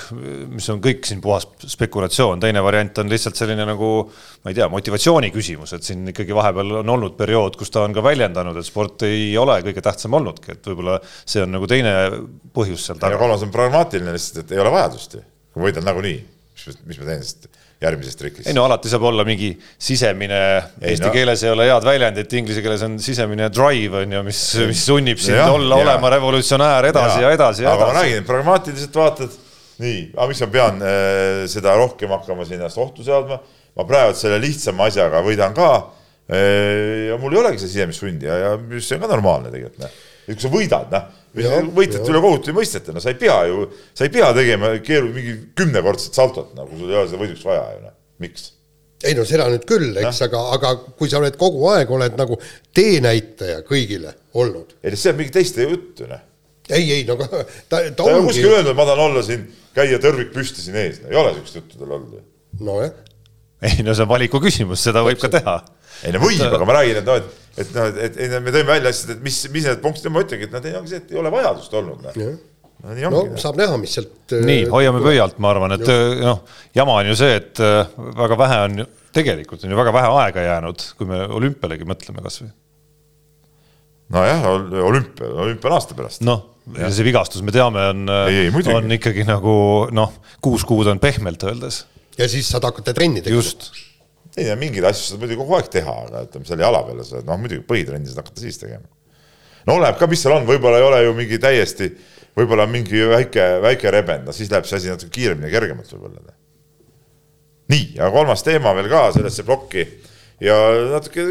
[0.52, 3.92] mis on kõik siin puhas spekulatsioon, teine variant on lihtsalt selline nagu
[4.42, 7.94] ma ei tea, motivatsiooni küsimus, et siin ikkagi vahepeal on olnud periood, kus ta on
[7.96, 11.94] ka väljendanud, et sport ei ole kõige tähtsam olnudki, et võib-olla see on nagu teine
[12.54, 13.16] põhjus seal taga.
[13.16, 16.18] ja kolmas on pragmaatiline lihtsalt, et ei ole vajadust ju, kui võidad nagunii,
[16.56, 17.50] mis, mis ma teen, sest
[17.82, 18.46] järgmises trikis.
[18.46, 20.40] ei no alati saab olla mingi sisemine,
[20.80, 21.12] eesti no.
[21.14, 25.22] keeles ei ole head väljendit, inglise keeles on sisemine drive on ju, mis, mis sunnib
[25.22, 25.86] sind ja, olla ja.
[25.86, 27.94] olema revolutsionäär edasi ja, ja edasi ja aga edasi.
[27.94, 29.40] ma räägin, pragmaatiliselt vaatad,
[29.82, 33.40] nii, aga miks ma pean äh, seda rohkem hakkama siin ennast ohtu seadma,
[33.76, 35.72] ma praegu selle lihtsama asjaga võidan ka
[36.30, 39.84] äh, ja mul ei olegi seda sisemist sundi ja, ja see on ka normaalne tegelikult,
[39.84, 40.00] noh.
[40.26, 44.04] Et kui sa võidad, noh võitled üle kohutuse mõistete, no sa ei pea ju, sa
[44.04, 47.78] ei pea tegema keeru-, mingi kümnekordset saltot, nagu sul ei ole seda võiduks vaja ju
[47.86, 48.50] noh, miks?
[49.02, 52.36] ei no seda nüüd küll, eks, aga, aga kui sa oled kogu aeg, oled nagu
[52.76, 54.76] teenäitaja kõigile olnud.
[54.82, 56.20] ei no see on mingi teiste jutt ju noh.
[56.68, 57.42] ei, ei no ta,
[57.72, 58.28] ta, ta ongi.
[58.28, 61.80] kuskil öelnud, ma tahan olla siin, käia tõrvik püsti siin ees, ei ole siukest juttu
[61.80, 62.26] tal olnud ju.
[62.60, 62.92] nojah.
[63.68, 65.60] Ei no see on valiku küsimus, seda võib ka teha.
[66.02, 68.70] ei no võib, aga ma räägin, et noh, et et noh, et, et me tõime
[68.70, 71.02] välja asjad, et mis, mis need punktid on, ma ütlengi, et nad ei, ongi see,
[71.02, 72.06] et ei ole vajadust olnud.
[72.06, 72.16] noh
[72.82, 74.14] no, nii ongi, no saab näha, mis sealt.
[74.32, 75.84] nii, äh, hoiame pöialt, ma arvan, et
[76.22, 76.42] noh,
[76.76, 80.46] jama on ju see, et äh, väga vähe on, tegelikult on ju väga vähe aega
[80.48, 82.50] jäänud, kui me olümpialegi mõtleme kasvõi.
[84.16, 84.48] nojah,
[84.88, 86.24] olümpia, olümpia on aasta pärast.
[86.26, 86.46] noh,
[86.78, 88.08] ja see vigastus, me teame, on,
[88.76, 89.54] on ikkagi nagu
[89.92, 91.84] noh, kuus kuud on pehmelt öeldes.
[92.18, 93.42] Ja siis saad hakata trenni tegema.
[93.42, 93.70] just
[94.36, 97.20] ei no mingeid asju saad muidugi kogu aeg teha, aga ütleme selle jala peale sa
[97.26, 98.86] noh, muidugi põhitrenni saad hakata siis tegema.
[99.68, 101.90] no oleneb ka, mis seal on, võib-olla ei ole ju mingi täiesti,
[102.38, 106.36] võib-olla mingi väike, väike rebend, no siis läheb see asi natuke kiiremini ja kergemalt võib-olla.
[107.72, 109.84] nii, aga kolmas teema veel ka sellesse plokki
[110.42, 110.56] ja
[110.94, 111.28] natuke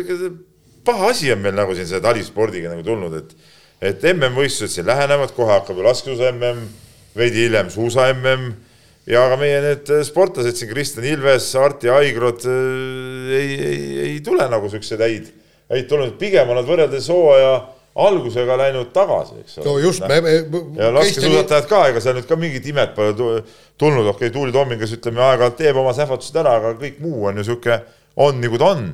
[0.85, 5.31] paha asi on meil nagu siin selle talispordiga nagu tulnud, et et MM-võistlused siin lähenevad,
[5.33, 6.67] kohe hakkab ju laskesuusa MM,
[7.17, 8.51] veidi hiljem suusa MM
[9.09, 14.47] ja ka meie need sportlased siin, Kristjan Ilves, Arti Aigrod äh, ei, ei, ei tule
[14.51, 15.29] nagu siukseid häid,
[15.71, 17.53] häid tulnud, pigem on nad võrreldes hooaja
[18.01, 19.65] algusega läinud tagasi, eks ole.
[19.67, 20.35] no just, me, me.
[20.79, 24.93] ja laskesuusatajad ka, ega seal nüüd ka mingit imet pole tulnud, okei okay,, Tuuli Tommingas
[24.95, 27.81] ütleme aeg-ajalt teeb oma sähvatused ära, aga kõik muu on ju sihuke,
[28.21, 28.87] on nagu ta on.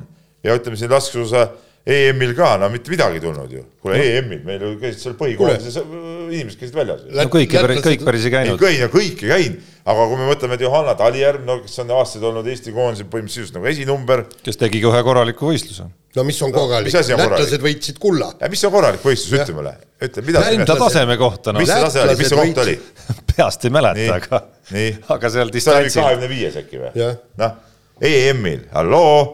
[0.46, 1.48] ja ütleme siin laskesuusa
[1.88, 3.62] EM-il ka, no mitte midagi tulnud ju.
[3.80, 4.04] kuule no.
[4.04, 5.76] EM-il meil ju käisid seal põhikoolides,
[6.28, 7.04] inimesed käisid väljas.
[7.08, 8.58] no kõik, kõik päris ei käinud.
[8.60, 12.26] kõik, kõik ei käinud, aga kui me mõtleme, et Johanna Talijärv, no kes on aastaid
[12.28, 14.24] olnud Eesti koondise põhimõtteliselt nagu esinumber.
[14.44, 15.86] kes tegigi ühe korraliku võistluse.
[16.18, 18.28] no mis on korralik no,, lätlased võitsid kulla.
[18.52, 19.72] mis on korralik võistlus, ütle mulle,
[20.04, 20.42] ütle, mida.
[20.58, 21.62] Enda taseme kohta no..
[21.62, 22.74] mis see tase oli, mis see koht oli?
[23.32, 24.42] peast ei mäleta, aga,
[25.16, 26.02] aga seal distantsil.
[26.02, 27.08] kahekümne viies äkki või?
[27.40, 27.56] noh,
[28.12, 29.24] EM-il, halloo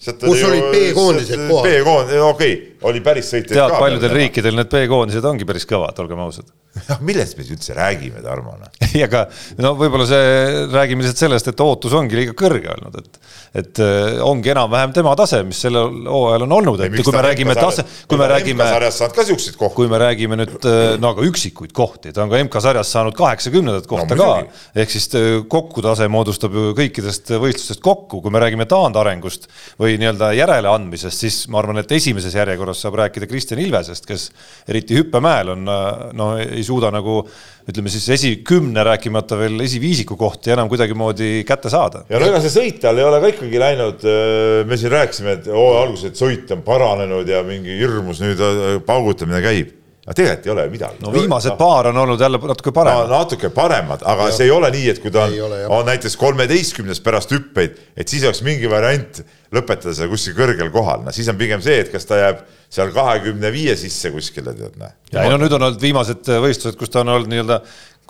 [0.00, 1.66] kus olid B-koondised kohal.
[1.66, 3.66] B-koondised, okei okay,, oli päris sõitjaid ka.
[3.68, 6.48] tead, paljudel riikidel need B-koondised ongi päris kõvad, olgem ausad.
[7.08, 8.54] millest me üldse räägime, Tarmo?
[8.60, 8.70] Noh?
[8.86, 9.24] ei, aga
[9.58, 14.20] no võib-olla see, räägime lihtsalt sellest, et ootus ongi liiga kõrge olnud, et et äh,
[14.22, 18.18] ongi enam-vähem tema tase, mis sellel hooajal on olnud, et kui me räägime tase, kui
[18.20, 18.62] me räägime.
[18.62, 19.74] MK-sarjas saanud ka siukseid kohti.
[19.80, 23.88] kui me räägime nüüd äh, no aga üksikuid kohti, ta on ka MK-sarjas saanud kaheksakümnendat
[23.90, 24.60] kohta no, ka.
[24.84, 29.48] ehk siis äh, kokku tase moodustab ju kõikidest võistlustest kokku, kui me räägime taandarengust
[29.82, 34.28] või nii-öelda järeleandmisest, siis ma arvan, et esimeses järjekorras saab rääkida Kristjan Ilvesest, kes
[34.70, 35.66] eriti hüppemäel on,
[36.14, 36.30] no
[36.60, 37.22] ei suuda nagu
[37.70, 42.04] ütleme siis esikümne, rääkimata veel esiviisiku kohti enam kuidagimoodi kätte saada.
[42.10, 45.36] ja no ega see sõit tal ei ole ka ikkagi läinud, äh, me siin rääkisime,
[45.38, 49.79] et hooaja alguses, et sõit on paranenud ja mingi hirmus nüüd äh, paugutamine käib
[50.10, 51.02] aga tegelikult ei ole midagi.
[51.04, 53.18] no viimased no, paar on olnud jälle natuke paremad no,.
[53.18, 54.36] natuke paremad, aga ja.
[54.36, 55.36] see ei ole nii, et kui ta on,
[55.76, 59.22] on näiteks kolmeteistkümnes pärast hüppeid, et siis oleks mingi variant
[59.54, 62.90] lõpetada seal kuskil kõrgel kohal, no siis on pigem see, et kas ta jääb seal
[62.94, 64.90] kahekümne viie sisse kuskile, tead näe.
[65.14, 67.60] ja ei no nüüd on olnud viimased võistlused, kus ta on olnud nii-öelda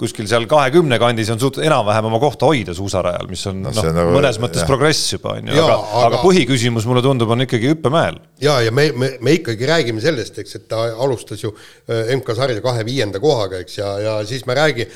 [0.01, 3.89] kuskil seal kahekümne kandis on suutnud enam-vähem oma kohta hoida suusarajal, mis on no, noh,
[3.97, 4.69] nagu, mõnes mõttes jah.
[4.71, 8.21] progress juba on ju, aga, aga, aga põhiküsimus mulle tundub, on ikkagi hüppemäel.
[8.43, 12.63] ja, ja me, me, me ikkagi räägime sellest, eks, et ta alustas ju äh, MK-sarja
[12.65, 14.89] kahe viienda kohaga, eks, ja, ja siis me räägi-,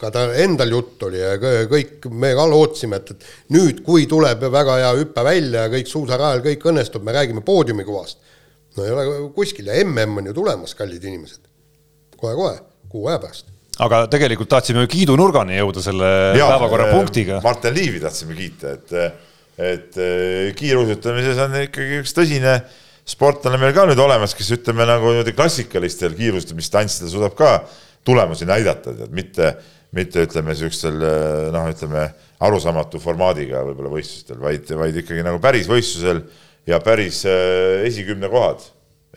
[0.00, 1.38] ka ta endal jutt oli ja
[1.70, 5.90] kõik, me ka lootsime, et, et nüüd, kui tuleb väga hea hüpe välja ja kõik
[5.90, 8.20] suusarajal kõik õnnestub, me räägime poodiumikohast.
[8.76, 11.42] no ei ole kuskil ja mm on ju tulemas, kallid inimesed
[12.18, 12.34] kohe,.
[12.36, 17.40] kohe-kohe, kuu aja pärast aga tegelikult tahtsime kiidunurgani jõuda selle päevakorrapunktiga.
[17.44, 18.94] Martin Liivi tahtsime kiita, et,
[19.58, 20.00] et
[20.58, 22.58] kiiruisutamises on ikkagi üks tõsine
[23.08, 27.56] sportlane meil ka nüüd olemas, kes ütleme nagu niimoodi klassikalistel kiirustamisstantsidel suudab ka
[28.06, 29.50] tulemusi näidata, tead, mitte,
[29.96, 31.02] mitte ütleme niisugustel
[31.52, 32.06] noh, ütleme
[32.44, 36.24] arusaamatu formaadiga võib-olla võistlustel, vaid, vaid ikkagi nagu päris võistlusel
[36.68, 38.64] ja päris äh, esikümne kohad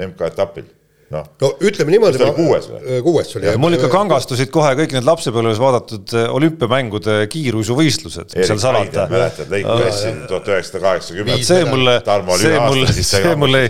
[0.03, 0.67] MK-etapil
[1.13, 2.19] no, no ütleme niimoodi.
[2.35, 2.79] kuues või?
[2.81, 3.51] Äh, kuues oli.
[3.61, 9.05] mul ikka kangastusid kohe kõik need lapsepõlves vaadatud äh, olümpiamängude kiiruisuvõistlused, mis seal salata.
[9.11, 11.45] mäletad, Leik Messi tuhat üheksasada kaheksakümmend.
[11.47, 11.95] see mulle,
[12.41, 13.63] see mulle, see mulle,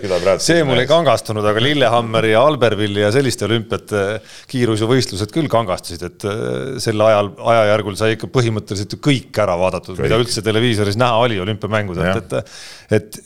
[0.47, 4.03] see mulle ei kangastunud, aga Lillehammeri ja Albervilli ja selliste olümpiate
[4.49, 10.01] kiiruisuvõistlused küll kangastasid, et äh, sel ajal, ajajärgul sai ikka põhimõtteliselt ju kõik ära vaadatud,
[10.01, 12.55] mida üldse televiisoris näha oli olümpiamängudelt, et,
[12.97, 13.25] et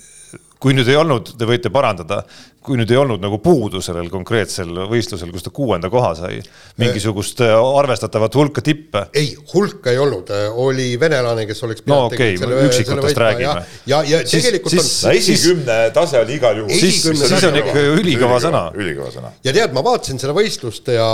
[0.62, 2.22] kui nüüd ei olnud, te võite parandada,
[2.62, 6.38] kui nüüd ei olnud nagu puudu sellel konkreetsel võistlusel, kus ta kuuenda koha sai,
[6.82, 9.07] mingisugust äh, arvestatavat hulka tippe?
[9.18, 10.30] ei, hulka ei olnud,
[10.62, 13.64] oli venelane, kes oleks no okei okay,, üksikutest räägime.
[13.89, 16.78] ja, ja, siis, tegelikult siis, on esikümne tase oli igal juhul.
[16.78, 18.68] siis, siis on ikka ülikõva sõna.
[18.78, 19.34] ülikõva sõna.
[19.41, 21.09] ja tead, ma vaatasin seda võistlust ja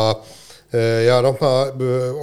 [1.07, 1.51] ja noh, ma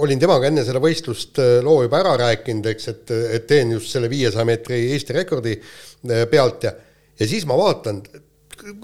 [0.05, 3.89] olin temaga enne seda võistlust äh, loo juba ära rääkinud, eks, et, et teen just
[3.89, 6.75] selle viiesaja meetri Eesti rekordi äh, pealt ja
[7.19, 8.01] ja siis ma vaatan,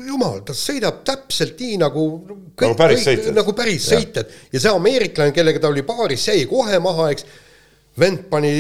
[0.05, 4.34] jumal, ta sõidab täpselt nii nagu kõik, nagu päris sõitjad, nagu päris sõitjad.
[4.53, 7.25] Ja see ameeriklane, kellega ta oli paaris, see jäi kohe maha, eks.
[7.99, 8.51] vend pani,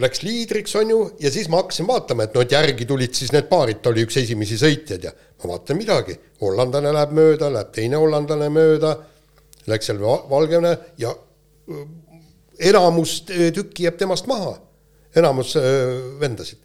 [0.00, 3.32] läks liidriks, on ju, ja siis ma hakkasin vaatama, et noh, et järgi tulid siis
[3.32, 5.12] need paarid, ta oli üks esimesi sõitjaid ja
[5.42, 8.96] ma vaatan midagi, hollandlane läheb mööda, läheb teine hollandlane mööda,
[9.72, 11.86] läks seal Valgevene ja äh,
[12.72, 14.58] enamus tükki jääb temast maha,
[15.16, 15.64] enamus äh,
[16.20, 16.60] vendasid.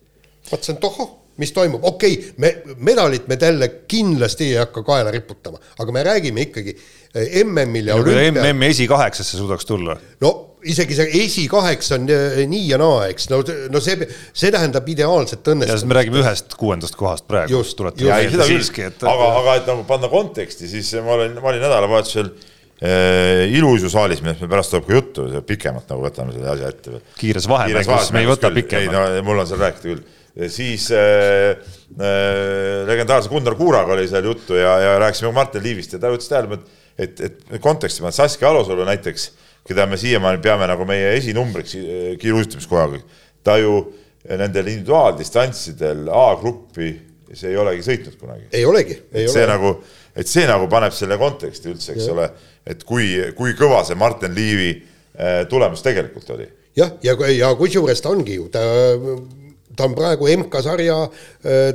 [0.51, 5.13] vaatasin, et ohoh mis toimub, okei okay,, me, medalit me talle kindlasti ei hakka kaela
[5.15, 8.43] riputama, aga me räägime ikkagi eh, MM-il ja, ja olümpia.
[8.51, 9.97] MM-i esikaheksasse suudaks tulla.
[10.21, 10.33] no
[10.67, 13.39] isegi see esikaheksa on eh, nii ja naa, eks, no,
[13.71, 15.87] no see, see tähendab ideaalset õnnestumist.
[15.87, 17.55] me räägime ühest kuuendast kohast praegu.
[17.55, 18.79] just, just.
[18.79, 19.03] Et...
[19.07, 24.43] aga, aga et nagu panna konteksti, siis ma olin, ma olin nädalavahetusel äh, iluuisusaalis, millest
[24.43, 27.03] meil pärast tuleb ka juttu, pikemalt nagu võtame selle asja ette.
[27.19, 28.83] kiires vahemängus me ei võta pikemalt.
[28.83, 30.07] ei no mul on seal rääkida küll
[30.47, 31.57] siis äh,
[31.99, 36.31] äh, legendaarse Gunnar Kuuraga oli seal juttu ja, ja rääkisime Martin Liivist ja ta võttis
[36.31, 36.63] tähelepanu,
[36.97, 39.31] et, et, et konteksti ma Saskia Alusalu näiteks,
[39.67, 43.01] keda me siiamaani peame nagu meie esinumbriks äh, kiiruisutamiskohaga,
[43.43, 43.81] ta ju
[44.29, 46.91] nendel individuaaldistantsidel A-gruppi,
[47.33, 48.47] see ei olegi sõitnud kunagi.
[48.51, 49.49] ei olegi, see ole.
[49.51, 49.73] nagu,
[50.15, 52.13] et see nagu paneb selle konteksti üldse, eks ja.
[52.15, 52.29] ole,
[52.69, 56.47] et kui, kui kõva see Martin Liivi äh, tulemus tegelikult oli.
[56.77, 58.63] jah, ja, ja, ja kusjuures ta ongi ju, ta
[59.79, 60.97] ta on praegu MK-sarja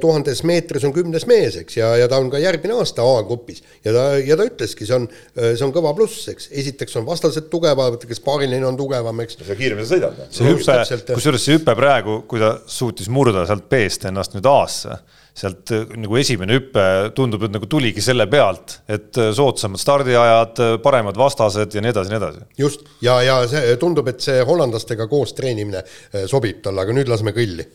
[0.00, 3.62] tuhandes meetris on kümnes mees, eks, ja, ja ta on ka järgmine aasta A-grupis.
[3.84, 5.08] ja ta, ja ta ütleski, see on,
[5.40, 9.40] see on kõva pluss, eks, esiteks on vastased tugevad, kes paariline on tugevam, eks.
[9.40, 10.22] ja kiiremini sa sõidad.
[10.34, 10.78] see hüpe,
[11.14, 15.00] kusjuures see hüpe praegu, kui ta suutis murda sealt B-st ennast nüüd A-sse
[15.34, 16.82] sealt nagu esimene hüpe
[17.16, 22.20] tundub, et nagu tuligi selle pealt, et soodsamad stardiajad, paremad vastased ja nii edasi, nii
[22.20, 22.44] edasi.
[22.60, 25.82] just, ja, ja see tundub, et see hollandlastega koos treenimine
[26.30, 27.66] sobib talle, aga nüüd laseme kõlli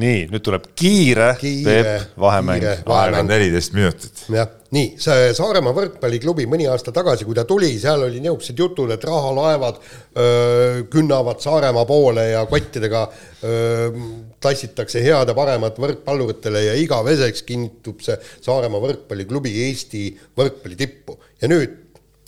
[0.00, 2.64] nii, nüüd tuleb kiire, kiire Peep Vahemäng.
[2.64, 4.24] aega on neliteist minutit.
[4.32, 8.90] jah, nii, see Saaremaa võrkpalliklubi mõni aasta tagasi, kui ta tuli, seal oli niisugused jutud,
[8.94, 13.06] et rahalaevad öö, künnavad Saaremaa poole ja kottidega
[13.44, 14.04] öö,
[14.42, 20.06] tassitakse head ja paremat võrkpalluritele ja igaveseks kinnitub see Saaremaa võrkpalliklubi Eesti
[20.38, 21.18] võrkpalli tippu.
[21.42, 21.76] ja nüüd,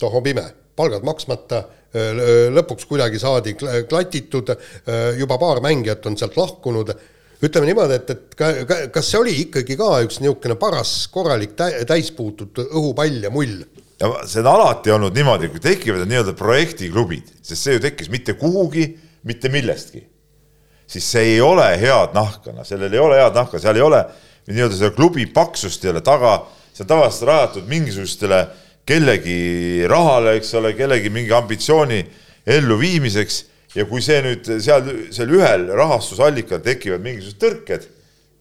[0.00, 4.48] tohob ime, palgad maksmata lõpuks kuidagi saadi klatitud,
[5.18, 6.94] juba paar mängijat on sealt lahkunud
[7.42, 11.56] ütleme niimoodi, et, et ka, ka, kas see oli ikkagi ka üks niisugune paras korralik
[11.58, 13.64] täispuutud õhupall ja mull?
[14.02, 18.34] ja see on alati olnud niimoodi, kui tekivad nii-öelda projektiklubid, sest see ju tekkis mitte
[18.38, 18.88] kuhugi,
[19.28, 20.02] mitte millestki,
[20.90, 24.02] siis see ei ole head nahka, noh, sellel ei ole head nahka, seal ei ole
[24.50, 26.40] nii-öelda seda klubi paksust ei ole taga,
[26.72, 28.42] see on tavaliselt rajatud mingisugustele
[28.86, 32.02] kellegi rahale, eks ole, kellegi mingi ambitsiooni
[32.56, 33.38] elluviimiseks
[33.76, 37.88] ja kui see nüüd seal, seal ühel rahastusallikal tekivad mingisugused tõrked,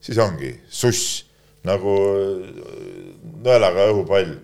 [0.03, 1.21] siis ongi suss
[1.67, 1.95] nagu
[3.45, 4.35] nõelaga õhupall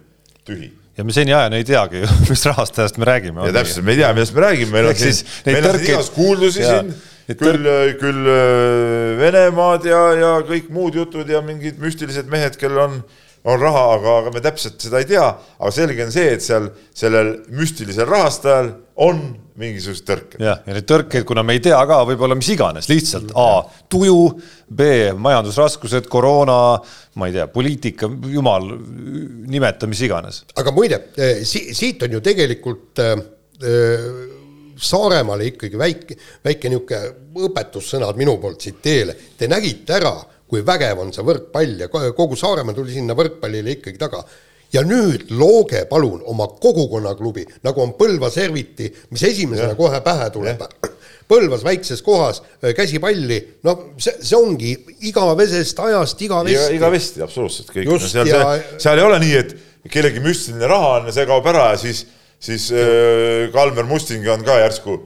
[0.48, 0.72] tühi.
[0.98, 3.46] Ja me seniajani ei teagi ju, mis rahastajast me räägime.
[3.46, 6.16] ja täpselt, me ei tea, millest me räägime, meil on siin, meil on siin igast
[6.16, 7.70] kuuldusi ja, siin, küll,
[8.02, 13.00] küll äh, Venemaad ja, ja kõik muud jutud ja mingid müstilised mehed, kellel on
[13.48, 15.28] on raha, aga, aga me täpselt seda ei tea,
[15.60, 16.68] aga selge on see, et seal
[16.98, 18.74] sellel müstilisel rahastajal
[19.04, 19.20] on
[19.58, 20.38] mingisugused tõrked.
[20.42, 23.50] jah, ja neid tõrkeid, kuna me ei tea ka, võib-olla mis iganes, lihtsalt A
[23.90, 24.22] tuju,
[24.70, 24.88] B
[25.18, 26.60] majandusraskused, koroona,
[27.18, 28.70] ma ei tea, poliitika, jumal,
[29.50, 30.44] nimeta mis iganes.
[30.58, 33.16] aga muide eh, si, siit on ju tegelikult äh,
[34.78, 40.14] Saaremaale ikkagi väike, väike niisugune õpetussõnad minu poolt siit teele, te nägite ära
[40.48, 44.22] kui vägev on see võrkpall ja kogu Saaremaa tuli sinna võrkpallile ikkagi taga.
[44.74, 49.80] Ja nüüd looge palun oma kogukonnaklubi, nagu on Põlva Serviti, mis esimesena ja.
[49.80, 50.64] kohe pähe tuleb.
[51.32, 52.40] Põlvas väikses kohas
[52.76, 54.72] käsipalli, no see, see ongi
[55.10, 56.78] igavesest ajast igavesti.
[56.78, 57.92] igavesti, absoluutselt kõik.
[58.08, 61.52] seal ja..., seal, seal ei ole nii, et kellegi müstiline raha on ja see kaob
[61.52, 62.06] ära ja siis,
[62.40, 65.02] siis äh, Kalmer Musting on ka järsku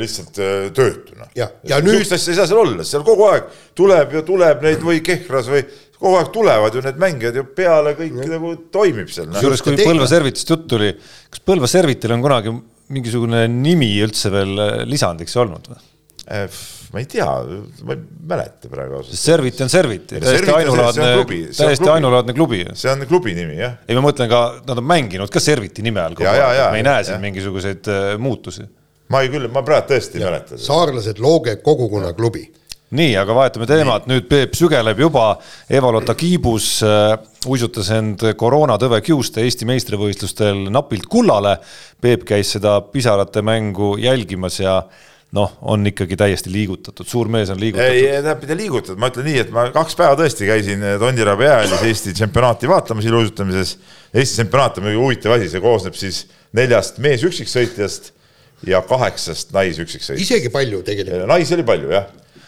[0.00, 0.34] lihtsalt
[0.74, 1.28] töötuna.
[1.36, 2.00] ja, ja nüüd.
[2.02, 3.44] sihukest asja ei saa seal olla, seal kogu aeg
[3.78, 5.60] tuleb ja tuleb neid või Kehras või
[5.98, 8.30] kogu aeg tulevad ju need mängijad ju peale, kõik ja.
[8.36, 9.28] nagu toimib seal.
[9.34, 10.92] kusjuures, kui Põlva Servitist jutt tuli,
[11.32, 12.54] kas Põlva Servitil on kunagi
[12.94, 15.84] mingisugune nimi üldse veel äh, lisandiks olnud või?
[16.26, 17.26] ma ei tea,
[17.86, 19.18] ma ei mäleta praegu ausalt.
[19.18, 21.10] Servit on Servit, täiesti ainulaadne,
[21.54, 22.64] täiesti ainulaadne klubi.
[22.74, 23.76] see on klubi nimi, jah.
[23.86, 26.86] ei, ma mõtlen ka, nad on mänginud ka Serviti nime all kogu aeg, me ei
[26.86, 27.92] näe siin mingisuguseid
[28.22, 28.66] muutusi
[29.12, 30.58] ma ei küll, ma praegu tõesti ei mäleta.
[30.60, 32.46] saarlased Looge kogukonnaklubi.
[32.94, 35.32] Nii, aga vahetame teemat, nüüd Peep sügeleb juba,
[35.72, 37.16] Eva-Lotta Kiibus äh,
[37.50, 41.56] uisutas end koroonatõve kiuste Eesti meistrivõistlustel napilt kullale.
[42.02, 44.78] Peep käis seda pisarate mängu jälgimas ja
[45.34, 47.90] noh, on ikkagi täiesti liigutatud, suur mees on liigutatud.
[47.90, 51.82] ei, tähendab, mitte liigutatud, ma ütlen nii, et ma kaks päeva tõesti käisin Tondiraba jäähallis
[51.90, 53.72] Eesti tsempionaati vaatamas iluuisutamises.
[54.14, 56.22] Eesti tsempionaat on muidugi huvitav asi, see koosneb siis
[56.56, 58.12] neljast meesüksiksõitjast
[58.70, 60.22] ja kaheksast naisüksiksõitjast.
[60.22, 61.26] isegi palju tegelikult.
[61.34, 62.06] naisi oli palju, jah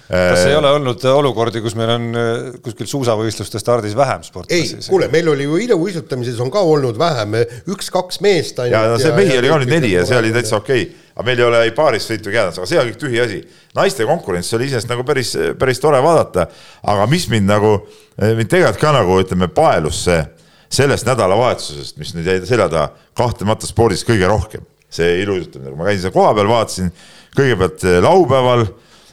[0.08, 2.30] kas ei ole olnud olukordi, kus meil on äh,
[2.64, 4.78] kuskil suusavõistluste stardis vähem sportlasi?
[4.78, 7.36] ei, kuule, meil oli ju iluuisutamises on ka olnud vähem,
[7.68, 8.76] üks-kaks meest ainult.
[8.76, 11.26] ja no see mehi oli ka nüüd neli ja see oli täitsa okei okay., aga
[11.26, 13.38] meil ei ole ei paaris sõitu jäänud, aga see on kõik tühi asi.
[13.76, 16.46] naiste konkurents oli iseenesest nagu päris, päris tore vaadata,
[16.88, 17.74] aga mis mind nagu,
[18.22, 20.22] mind tegelikult ka nagu ütleme, paelus see
[20.78, 25.88] sellest nädalavahetusest, mis nüüd jäi selja taha, kahtlemata spordis kõige rohkem see ilusutamine, kui ma
[25.88, 26.92] käisin seal kohapeal, vaatasin
[27.36, 28.64] kõigepealt laupäeval,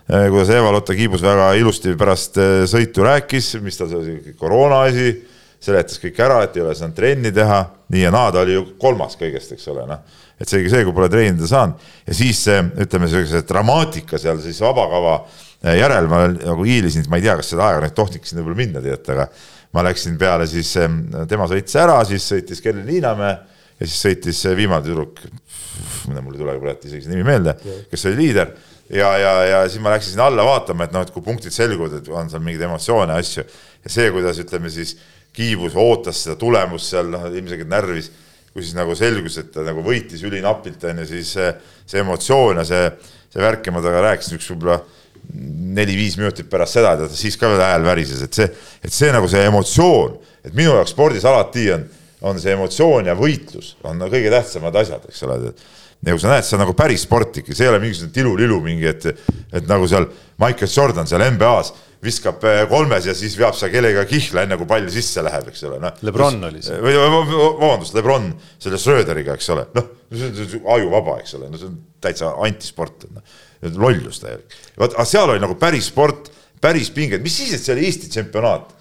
[0.05, 5.15] kuidas Eva-Lotta Kiibus väga ilusti pärast eh, sõitu rääkis, mis tal see koroona asi
[5.65, 8.67] seletas kõik ära, et ei ole saanud trenni teha, nii ja naa, ta oli ju
[8.81, 10.03] kolmas kõigest, eks ole, noh.
[10.37, 11.81] et seegi see, kui pole treenida saanud.
[12.05, 15.17] Ja siis ütleme, sellise dramaatika seal siis vabakava
[15.73, 18.83] järel ma nagu hiilisin, ma ei tea, kas seda aega nüüd tohtiks sinna võib-olla minna,
[18.85, 19.25] tead, aga
[19.73, 20.69] ma läksin peale siis,
[21.31, 23.33] tema sõitis ära, siis sõitis Kelly Liinamäe
[23.79, 25.23] ja siis sõitis viimane tüdruk,
[26.11, 27.57] mul ei tule praegu isegi see nimi meelde,
[27.89, 28.53] kes oli liider
[28.89, 31.99] ja, ja, ja siis ma läksin sinna alla vaatama, et noh, et kui punktid selguvad,
[31.99, 33.45] et on seal mingeid emotsioone, asju.
[33.85, 34.95] Ja see, kuidas ütleme siis
[35.35, 38.11] kiibus ootas seda tulemust seal, noh ilmselgelt närvis,
[38.53, 41.49] kui siis nagu selgus, et ta nagu võitis ülinapilt on ju, siis see,
[41.89, 42.85] see emotsioon ja see,
[43.33, 44.79] see värk ja ma temaga rääkisin üks võib-olla
[45.75, 48.47] neli-viis minutit pärast seda, tead, siis ka veel hääl värises, et see,
[48.85, 51.85] et see nagu see emotsioon, et minu jaoks spordis alati on,
[52.29, 55.39] on see emotsioon ja võitlus on no, kõige tähtsamad asjad, eks ole.
[55.49, 55.55] ja
[56.13, 58.87] kui sa näed, see on nagu päris sport ikka, see ei ole mingisugune tilulilu mingi,
[58.91, 59.07] et,
[59.55, 60.05] et nagu seal
[60.41, 61.73] Michael Jordan seal NBA-s
[62.05, 65.65] viskab äh, kolmes ja siis veab seal kellegagi kihla, enne kui pall sisse läheb, eks
[65.65, 65.95] ole, noh.
[66.05, 66.77] Lebron oli see.
[66.83, 68.29] või vabandust, Lebron
[68.61, 70.29] selle Schröderiga, eks ole, noh, see
[70.59, 73.41] on ajuvaba, eks ole, no see on täitsa antisport, noh
[73.73, 74.55] lollus täielik.
[74.77, 76.29] vot, aga seal oli nagu päris sport,
[76.61, 78.73] päris pinged, mis siis, et see oli Eesti tsempionaat.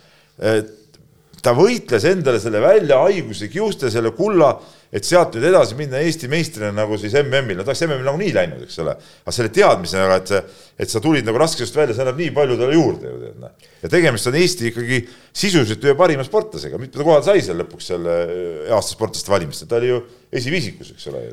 [1.45, 4.55] Ta võitles endale selle välja, haiguse, kiuste, selle kulla,
[4.95, 8.31] et sealt nüüd edasi minna Eesti meistrina nagu siis MM-il, no ta oleks MM-il nagunii
[8.37, 8.95] läinud, eks ole.
[8.97, 12.79] aga selle teadmisega, et, et sa tulid nagu raskesest välja, see annab nii palju talle
[12.79, 13.71] juurde ju tead, noh.
[13.83, 15.01] ja tegemist on Eesti ikkagi
[15.35, 19.91] sisuliselt ühe parima sportlasega, mitme kohal sai seal lõpuks seal aasta sportlaste valimistel, ta oli
[19.91, 20.01] ju
[20.41, 21.25] esiviisikus, eks ole.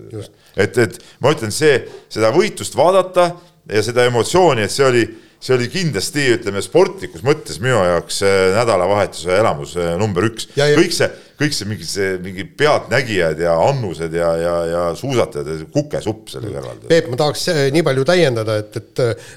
[0.58, 1.78] et, et ma ütlen, see,
[2.12, 3.30] seda võitlust vaadata
[3.70, 5.06] ja seda emotsiooni, et see oli
[5.42, 8.22] see oli kindlasti, ütleme sportlikus mõttes minu jaoks
[8.56, 10.52] nädalavahetuse elamus number üks.
[10.54, 11.10] kõik see,
[11.42, 16.82] kõik see mingi, see mingi pealtnägijad ja annused ja, ja, ja suusatajad, kukesupp selle kõrval.
[16.92, 19.30] Peep, ma tahaks äh, nii palju täiendada, et, et äh,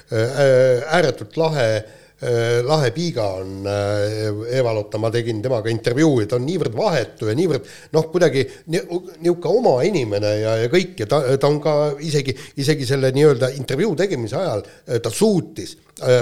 [0.99, 6.75] ääretult lahe äh, lahe piiga on Eva-Lotta, ma tegin temaga intervjuu ja ta on niivõrd
[6.77, 11.59] vahetu ja niivõrd noh, kuidagi niisugune oma inimene ja, ja kõik ja ta, ta on
[11.63, 11.73] ka
[12.07, 14.63] isegi, isegi selle nii-öelda intervjuu tegemise ajal
[15.03, 15.75] ta suutis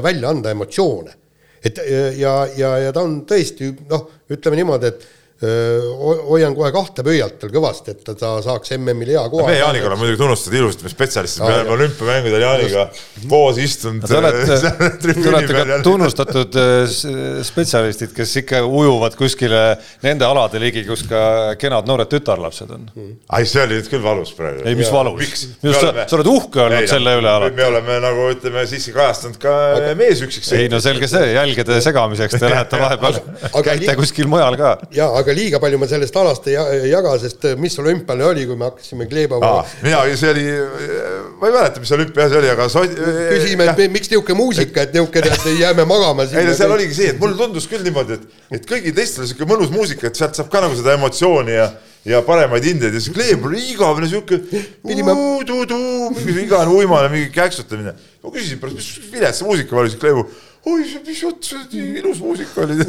[0.03, 1.13] välja anda emotsioone.
[1.63, 1.77] et
[2.17, 5.05] ja, ja, ja ta on tõesti noh, ütleme niimoodi, et
[5.43, 9.47] hoian kohe kahte pöialt tal kõvasti, et ta saaks MM-il hea koha.
[9.49, 12.85] me Jaaniga oleme muidugi tunnustatud ilusasti, me spetsialistid, me oleme olümpiamängudel Jaaniga
[13.29, 14.05] koos istunud.
[14.07, 14.59] Te olete,
[15.03, 16.59] te olete ka tunnustatud
[17.47, 19.63] spetsialistid, kes ikka ujuvad kuskile
[20.05, 21.23] nende alade ligi, kus ka
[21.59, 22.87] kenad noored tütarlapsed on.
[23.33, 24.63] ai, see oli nüüd küll valus praegu.
[24.67, 24.95] ei, mis ja.
[24.95, 25.45] valus?
[25.63, 27.57] sa, sa oled uhke olnud ei, selle üle alati.
[27.57, 29.93] me oleme nagu ütleme siiski kajastanud ka aga...
[29.99, 30.53] meesüksiks.
[30.57, 33.19] ei no selge see, jälgede segamiseks te lähete vahepeal,
[33.65, 34.75] käite kuskil mujal ka.
[34.95, 38.45] ja, aga aga liiga palju ma sellest alast ei jaga, sest äh, mis olümpiale oli,
[38.49, 39.71] kui me hakkasime Kleebava ah,.
[39.83, 40.45] mina, see oli,
[41.39, 44.93] ma ei mäleta, mis olümpia see oli, aga so, küsime, et miks niisugune muusika, et
[44.95, 46.43] niisugune, et jääme magama siin.
[46.43, 49.33] ei no seal oligi see, et mulle tundus küll niimoodi, et, et kõigil teistel oli
[49.33, 51.73] sihuke mõnus muusika, et sealt saab ka nagu seda emotsiooni ja
[52.03, 54.41] ja paremaid hindeid ja siis Kleeb oli igavene sihuke
[54.83, 55.05] mingi
[56.43, 57.93] igavene uimane, mingi käksutamine.
[57.95, 60.25] ma küsisin pärast, mis vilets see muusika oli, siis Kleebu
[60.63, 62.77] oi, mis jutt, see nii ilus muusika oli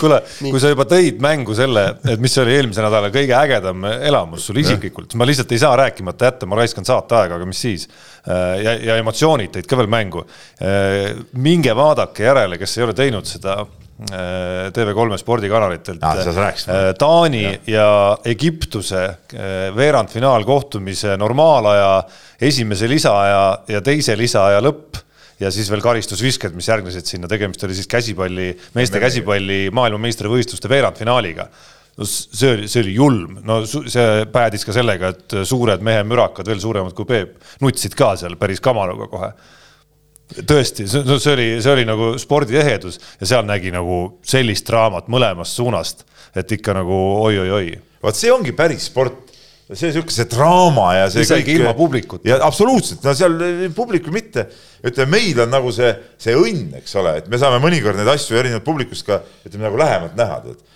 [0.00, 4.46] kuule, kui sa juba tõid mängu selle, et mis oli eelmise nädala kõige ägedam elamus
[4.46, 7.88] sul isiklikult, ma lihtsalt ei saa rääkimata jätta, ma raiskan saateaega, aga mis siis.
[8.28, 10.24] Äh, ja, ja emotsioonid tõid ka veel mängu.
[10.62, 16.22] Äh, minge vaadake järele, kes ei ole teinud seda äh, TV3 spordikanalitelt ah,.
[16.98, 17.58] Taani ja.
[17.74, 17.90] ja
[18.30, 19.02] Egiptuse
[19.76, 21.92] veerandfinaalkohtumise normaalaja
[22.40, 25.09] esimese lisaaja ja teise lisaaja lõpp
[25.40, 31.48] ja siis veel karistusvisked, mis järgnesid sinna, tegemist oli siis käsipalli, meeste käsipalli maailmameistrivõistluste veerandfinaaliga
[32.00, 36.60] no see oli, see oli julm, no see päädis ka sellega, et suured mehemürakad, veel
[36.62, 39.32] suuremad kui Peep, nutsid ka seal päris kamaluga kohe.
[40.46, 45.10] tõesti, see, see oli, see oli nagu spordi ehedus ja seal nägi nagu sellist draamat
[45.10, 47.74] mõlemast suunast, et ikka nagu oi-oi-oi.
[48.02, 49.29] vot see ongi päris sport
[49.76, 51.60] see sihuke see draama ja see isegi kõik.
[51.60, 52.26] ilma publikuta.
[52.28, 53.36] ja absoluutselt, no seal
[53.76, 54.46] publiku mitte,
[54.82, 58.38] ütleme, meil on nagu see, see õnn, eks ole, et me saame mõnikord neid asju
[58.40, 60.66] erinevalt publikust ka ütleme nagu lähemalt näha, tead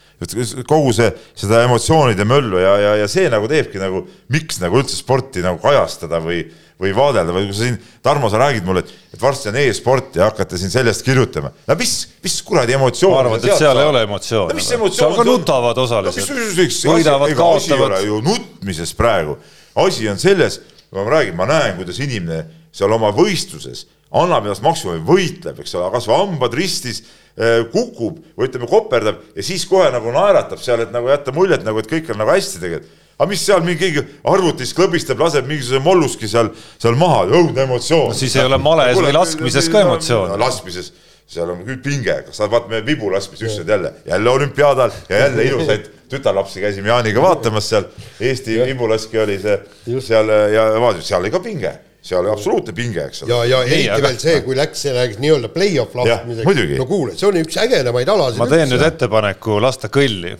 [0.68, 4.96] kogu see, seda emotsioonide möllu ja, ja, ja see nagu teebki nagu, miks nagu üldse
[4.96, 6.44] sporti nagu kajastada või
[6.84, 10.18] või vaadelda või kui sa siin, Tarmo, sa räägid mulle, et, et varsti on e-sport
[10.18, 11.50] ja hakkate siin sellest kirjutama.
[11.68, 13.14] no mis, mis kuradi emotsioon.
[13.16, 13.80] ma arvan, et seal saab?
[13.82, 14.92] ei ole emotsiooni no,.
[14.98, 16.68] seal ka nutavad osaliselt no,.
[16.92, 17.98] võidavad, kaotavad.
[18.04, 19.38] ju nutmises praegu,
[19.84, 20.60] asi on selles,
[20.94, 25.88] ma räägin, ma näen, kuidas inimene seal oma võistluses annab ennast maksimumi, võitleb, eks ole,
[25.94, 30.92] kasvõi hambad ristis eh, kukub või ütleme, koperdab ja siis kohe nagu naeratab seal, et
[30.94, 34.04] nagu jätta muljet nagu, et kõik on nagu hästi tegelikult aga mis seal mingi keegi
[34.30, 36.50] arvutis klõbistab, laseb mingisuguse molluski seal,
[36.82, 38.18] seal maha, õudne emotsioon no,.
[38.18, 40.38] siis ei ole males või laskmises ka emotsiooni.
[40.42, 40.90] laskmises,
[41.30, 45.46] seal on küll pinge, kas sa vaatad meie vibulaskmist ükskord jälle, jälle olümpiaadal ja jälle
[45.50, 47.88] ilusaid tütarlapsi käisime Jaaniga vaatamas seal.
[48.20, 49.58] Eesti vibulaski oli see
[50.04, 53.32] seal ja vaatasin, seal oli ka pinge seal oli absoluutne pinge, eks ole.
[53.32, 54.10] ja, ja eriti aga...
[54.10, 56.76] veel see, kui läks selleks nii-öelda play-off laskmiseks.
[56.76, 58.42] no kuule, see on üks ägedamaid alasid.
[58.42, 58.76] ma teen üldse.
[58.76, 60.34] nüüd ettepaneku lasta kõlli.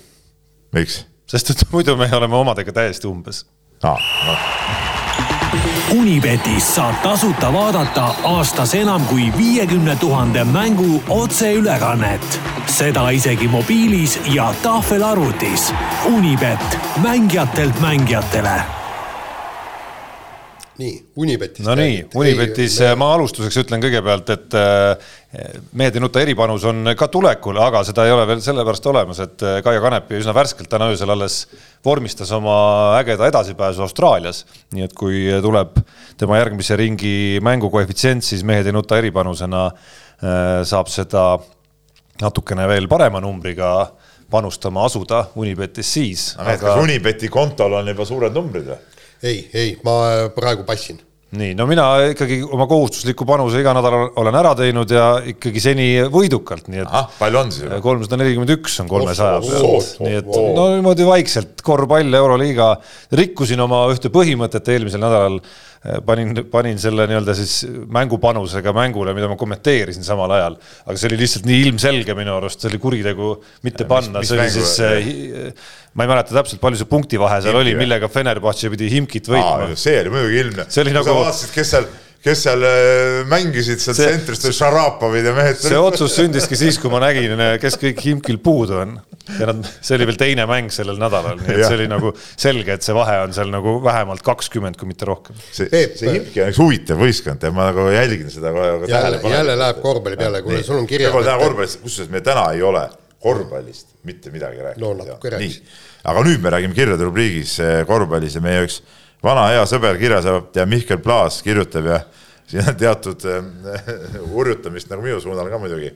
[0.76, 1.00] miks?
[1.26, 3.46] Sest et muidu me oleme omadega täiesti umbes
[3.82, 3.98] ah,.
[4.26, 4.36] No
[5.94, 12.40] Unibetis saab tasuta vaadata aastas enam kui viiekümne tuhande mängu otseülekannet.
[12.66, 15.74] seda isegi mobiilis ja tahvelarvutis.
[16.04, 18.83] Unibet, mängijatelt mängijatele
[20.78, 21.66] nii, Unibetist.
[21.66, 25.12] no nii, Unibetis ei, ma alustuseks ütlen kõigepealt, et eh,
[25.78, 29.44] mehed ei nuta eripanus on ka tulekul, aga seda ei ole veel sellepärast olemas, et
[29.46, 31.44] eh, Kaia Kanepi üsna värskelt täna öösel alles
[31.84, 32.56] vormistas oma
[32.98, 34.44] ägeda edasipääsu Austraalias.
[34.74, 35.78] nii et kui tuleb
[36.20, 37.14] tema järgmise ringi
[37.44, 41.28] mängu koefitsient, siis mehed ei nuta eripanusena eh, saab seda
[42.22, 43.76] natukene veel parema numbriga
[44.30, 46.26] panustama asuda Unibetis siis.
[46.38, 48.82] aga kas Unibeti kontol on juba suured numbrid või?
[49.24, 49.96] Ei, ei, ma
[50.36, 51.00] praegu passin
[51.34, 55.86] nii, no mina ikkagi oma kohustusliku panuse iga nädal olen ära teinud ja ikkagi seni
[56.12, 56.96] võidukalt, nii et.
[57.18, 57.74] palju on siis?
[57.84, 62.70] kolmsada nelikümmend üks on kolmesaja peal, nii et no niimoodi vaikselt korvpall, Euroliiga,
[63.18, 65.40] rikkusin oma ühte põhimõtet eelmisel nädalal
[66.06, 67.58] panin, panin selle nii-öelda siis
[67.92, 70.56] mängupanusega mängule, mida ma kommenteerisin samal ajal,
[70.86, 73.34] aga see oli lihtsalt nii ilmselge minu arust, see oli kuritegu
[73.66, 77.74] mitte panna, see oli siis, äh, ma ei mäleta täpselt, palju see punktivahe seal Himki,
[77.74, 79.74] oli, millega Fenerbahce pidi Himkit võitma.
[79.76, 80.66] see oli muidugi ilmne.
[80.72, 81.10] see oli nagu.
[81.10, 81.92] sa vaatasid, kes seal
[82.24, 85.58] kes seal äh, mängisid seal see, tsentrist, Šarapovid ja mehed.
[85.60, 88.94] see otsus sündiski siis, kui ma nägin, kes kõik Himkil puudu on.
[89.38, 92.78] ja nad, see oli veel teine mäng sellel nädalal, nii et see oli nagu selge,
[92.78, 95.36] et see vahe on seal nagu vähemalt kakskümmend, kui mitte rohkem.
[95.44, 99.38] see, see Himki on üks huvitav võistkond ja ma nagu jälgin seda kogu aeg tähelepanelikult.
[99.38, 102.88] jälle läheb korvpalli peale, kuule, sul on korvpallist, kusjuures me täna ei ole
[103.24, 104.84] korvpallist mitte midagi rääkinud.
[104.84, 105.62] no natuke rääkis.
[106.04, 107.58] aga nüüd me räägime kirjade rubriigis
[107.88, 108.80] korvpallis ja meie üks
[109.24, 112.02] vana hea sõber, kirjasaatja Mihkel Plaas kirjutab ja
[112.46, 113.86] siin on teatud äh,
[114.30, 115.90] hurjutamist nagu minu suunal ka muidugi.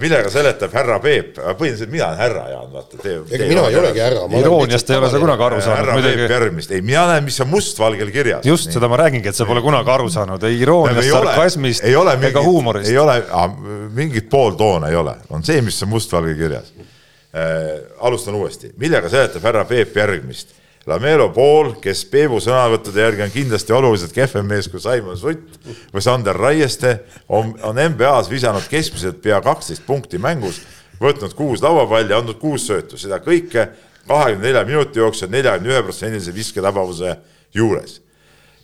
[0.00, 3.00] millega seletab härra Peep, põhimõtteliselt mina olen härra Jaan, vaata.
[3.34, 4.26] ega mina ei olegi härra.
[4.40, 5.80] irooniast ei ole sa kunagi aru saanud.
[5.80, 8.46] härra Peep Järvmist, ei mina näen, mis on mustvalgel kirjas.
[8.46, 12.90] just, seda ma räägingi, et sa pole kunagi aru saanud, ei irooniast, sarkasmist ega huumorist.
[12.90, 13.18] ei ole,
[13.94, 17.74] mingit pooltoone ei ole, on see, mis on mustvalgel kirjas äh,.
[18.06, 20.54] alustan uuesti, millega seletab härra Peep järgmist
[20.88, 25.58] Lamelo Pool, kes Peebu sõnavõttude järgi on kindlasti oluliselt kehvem mees kui Simon Sutt
[25.92, 26.94] või Sander Raieste,
[27.28, 30.62] on, on NBA-s visanud keskmiselt pea kaksteist punkti mängus,
[31.02, 33.66] võtnud kuus lauapalli, andnud kuus söötu, seda kõike
[34.08, 37.18] kahekümne nelja minuti jooksul neljakümne ühe protsendilise visketabavuse
[37.54, 38.00] juures.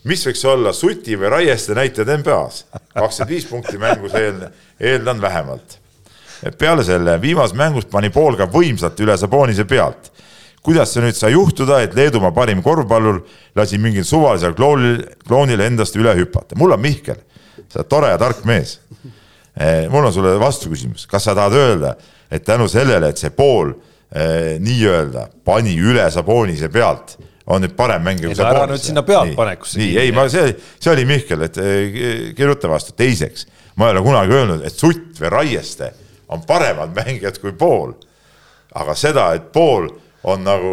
[0.05, 2.65] mis võiks olla Suti või Raieste näitajad NBA-s?
[2.95, 5.79] kakskümmend viis punkti mängus eeldan, eeldan vähemalt.
[6.59, 10.15] peale selle viimases mängus pani Pool ka võimsalt üle Sabonise pealt
[10.65, 13.21] kuidas see nüüd sai juhtuda, et Leedumaa parim korvpallur
[13.57, 17.21] lasi mingil suvalisel kloonil, kloonil endast üle hüpata, mul on Mihkel,
[17.69, 18.79] sa oled tore ja tark mees.
[19.55, 21.93] Eh, mul on sulle vastuküsimus, kas sa tahad öelda,
[22.33, 23.71] et tänu sellele, et see pool
[24.11, 28.63] eh, nii-öelda pani üle Sabonise pealt, on nüüd parem mängija kui Sabonis?
[28.63, 29.79] ära nüüd sinna pealtpanekusse.
[29.79, 32.01] nii, ei, ma, see, see oli Mihkel, et eh,
[32.35, 33.47] kirjuta vastu, teiseks,
[33.77, 35.93] ma ei ole kunagi öelnud, et Sutt või Raieste
[36.33, 37.93] on paremad mängijad kui pool.
[38.75, 39.87] aga seda, et pool
[40.25, 40.73] on nagu,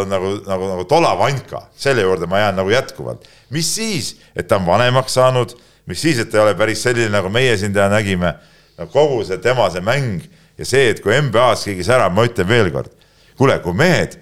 [0.00, 3.28] on nagu, nagu, nagu tolavanka, selle juurde ma jään nagu jätkuvalt.
[3.50, 5.56] mis siis, et ta on vanemaks saanud,
[5.86, 8.34] mis siis, et ta ei ole päris selline, nagu meie siin täna nägime,
[8.78, 10.22] no kogu see tema see mäng
[10.58, 12.90] ja see, et kui NBA-s keegi särab, ma ütlen veel kord,
[13.38, 14.18] kuule, kui mehed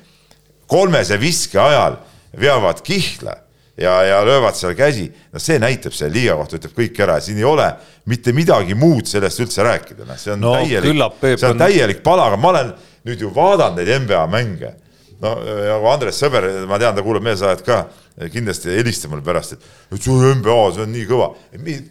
[0.70, 1.98] kolmese viske ajal
[2.40, 3.36] veavad kihla
[3.76, 7.38] ja, ja löövad seal käsi, no see näitab selle liiga kohta, ütleb kõik ära, siin
[7.40, 7.68] ei ole
[8.10, 12.40] mitte midagi muud sellest üldse rääkida, noh, see on no, täielik, see on täielik palagan,
[12.40, 12.74] ma olen
[13.04, 14.72] nüüd ju vaadanud neid NBA mänge.
[15.22, 17.84] no nagu Andres Sõber, ma tean, ta kuulab meelsaadet ka,
[18.32, 21.30] kindlasti helistab mulle pärast, et see on NBA, see on nii kõva.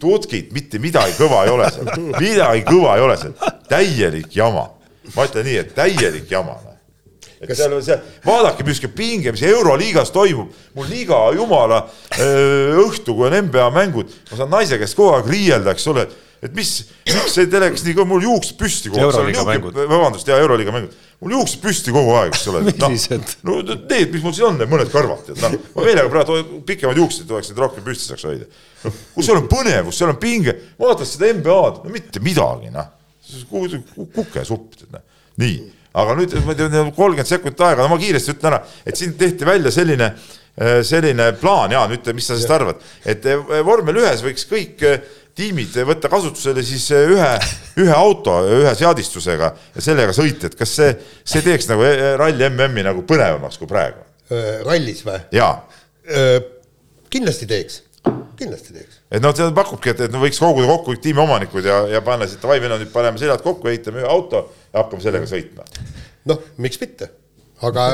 [0.00, 3.34] tutkid, mitte midagi kõva ei ole seal, midagi kõva ei ole seal,
[3.70, 4.68] täielik jama.
[5.14, 6.76] ma ütlen nii, et täielik jama noh.
[7.40, 7.58] et kas...
[7.58, 11.84] seal, seal, vaadake, mis pinge, mis Euroliigas toimub, mul liiga jumala
[12.84, 16.23] õhtu, kui on NBA mängud, ma saan naise käest kogu aeg riielda, eks ole et
[16.52, 16.70] mis,
[17.08, 19.64] miks see telekas nii mul juuksed püsti kogu aeg.
[19.78, 20.96] vabandust, jaa, Euroliiga mängud.
[21.24, 22.64] mul juuksed püsti kogu aeg, eks ole.
[22.66, 23.36] millised?
[23.48, 25.56] no need, mis mul siin on, need mõned kõrvad, tead, noh.
[25.76, 28.50] ma meelega praegu pikemaid juukseid tuleks, et rohkem püsti saaks hoida.
[28.84, 32.92] noh, kus seal on põnevus, seal on pinge, vaatad seda NBA-d, no mitte midagi, noh.
[34.18, 35.04] kukesupp, tead, noh.
[35.40, 35.58] nii,
[36.04, 39.16] aga nüüd ma ei tea, kolmkümmend sekundit aega, no ma kiiresti ütlen ära, et siin
[39.18, 40.14] tehti välja selline
[40.86, 43.24] selline plaan, Jaan, ütle, mis sa sellest arvad, et
[43.66, 44.84] vormel ühes võiks kõik
[45.34, 47.30] tiimid võtta kasutusele siis ühe,
[47.82, 50.90] ühe auto ühe seadistusega ja sellega sõita, et kas see,
[51.26, 54.02] see teeks nagu eh, ralli MM-i nagu põnevamaks kui praegu?
[54.64, 55.18] rallis või?
[55.36, 55.58] jaa.
[57.12, 57.82] kindlasti teeks,
[58.38, 59.00] kindlasti teeks.
[59.10, 62.40] et noh, see pakubki, et, et võiks koguda kokku tiimi omanikud ja, ja panna siit,
[62.42, 65.66] davai, meil on nüüd, paneme seljad kokku, ehitame ühe auto ja hakkame sellega sõitma.
[66.30, 67.10] noh, miks mitte,
[67.68, 67.90] aga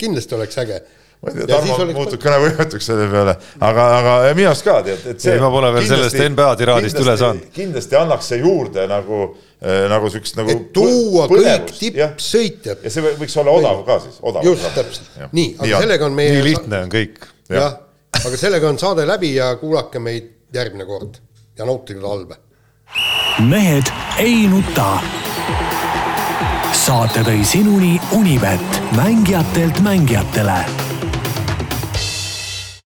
[0.00, 0.80] kindlasti oleks äge
[1.20, 3.34] ma ei tea, Tarmo muutub kõnevõimetuks selle peale,
[3.66, 5.34] aga, aga minu arust ka tead, et see.
[5.34, 7.48] ei, ma pole veel sellest NBA tiraadist üle saanud.
[7.54, 9.20] kindlasti annaks see juurde nagu,
[9.90, 10.54] nagu siukest nagu.
[10.54, 12.86] et tuua kõik tippsõitjad.
[12.86, 14.20] ja see võiks olla odav ka siis.
[14.46, 16.34] just, täpselt, nii, aga nii sellega on meie.
[16.36, 17.22] nii lihtne on kõik.
[17.50, 17.80] jah,
[18.22, 21.18] aga sellega on saade läbi ja kuulake meid järgmine kord
[21.58, 22.38] ja nautige talve.
[23.42, 23.90] mehed
[24.22, 24.92] ei nuta
[26.78, 30.87] saate tõi sinuni Unibet, mängijatelt mängijatele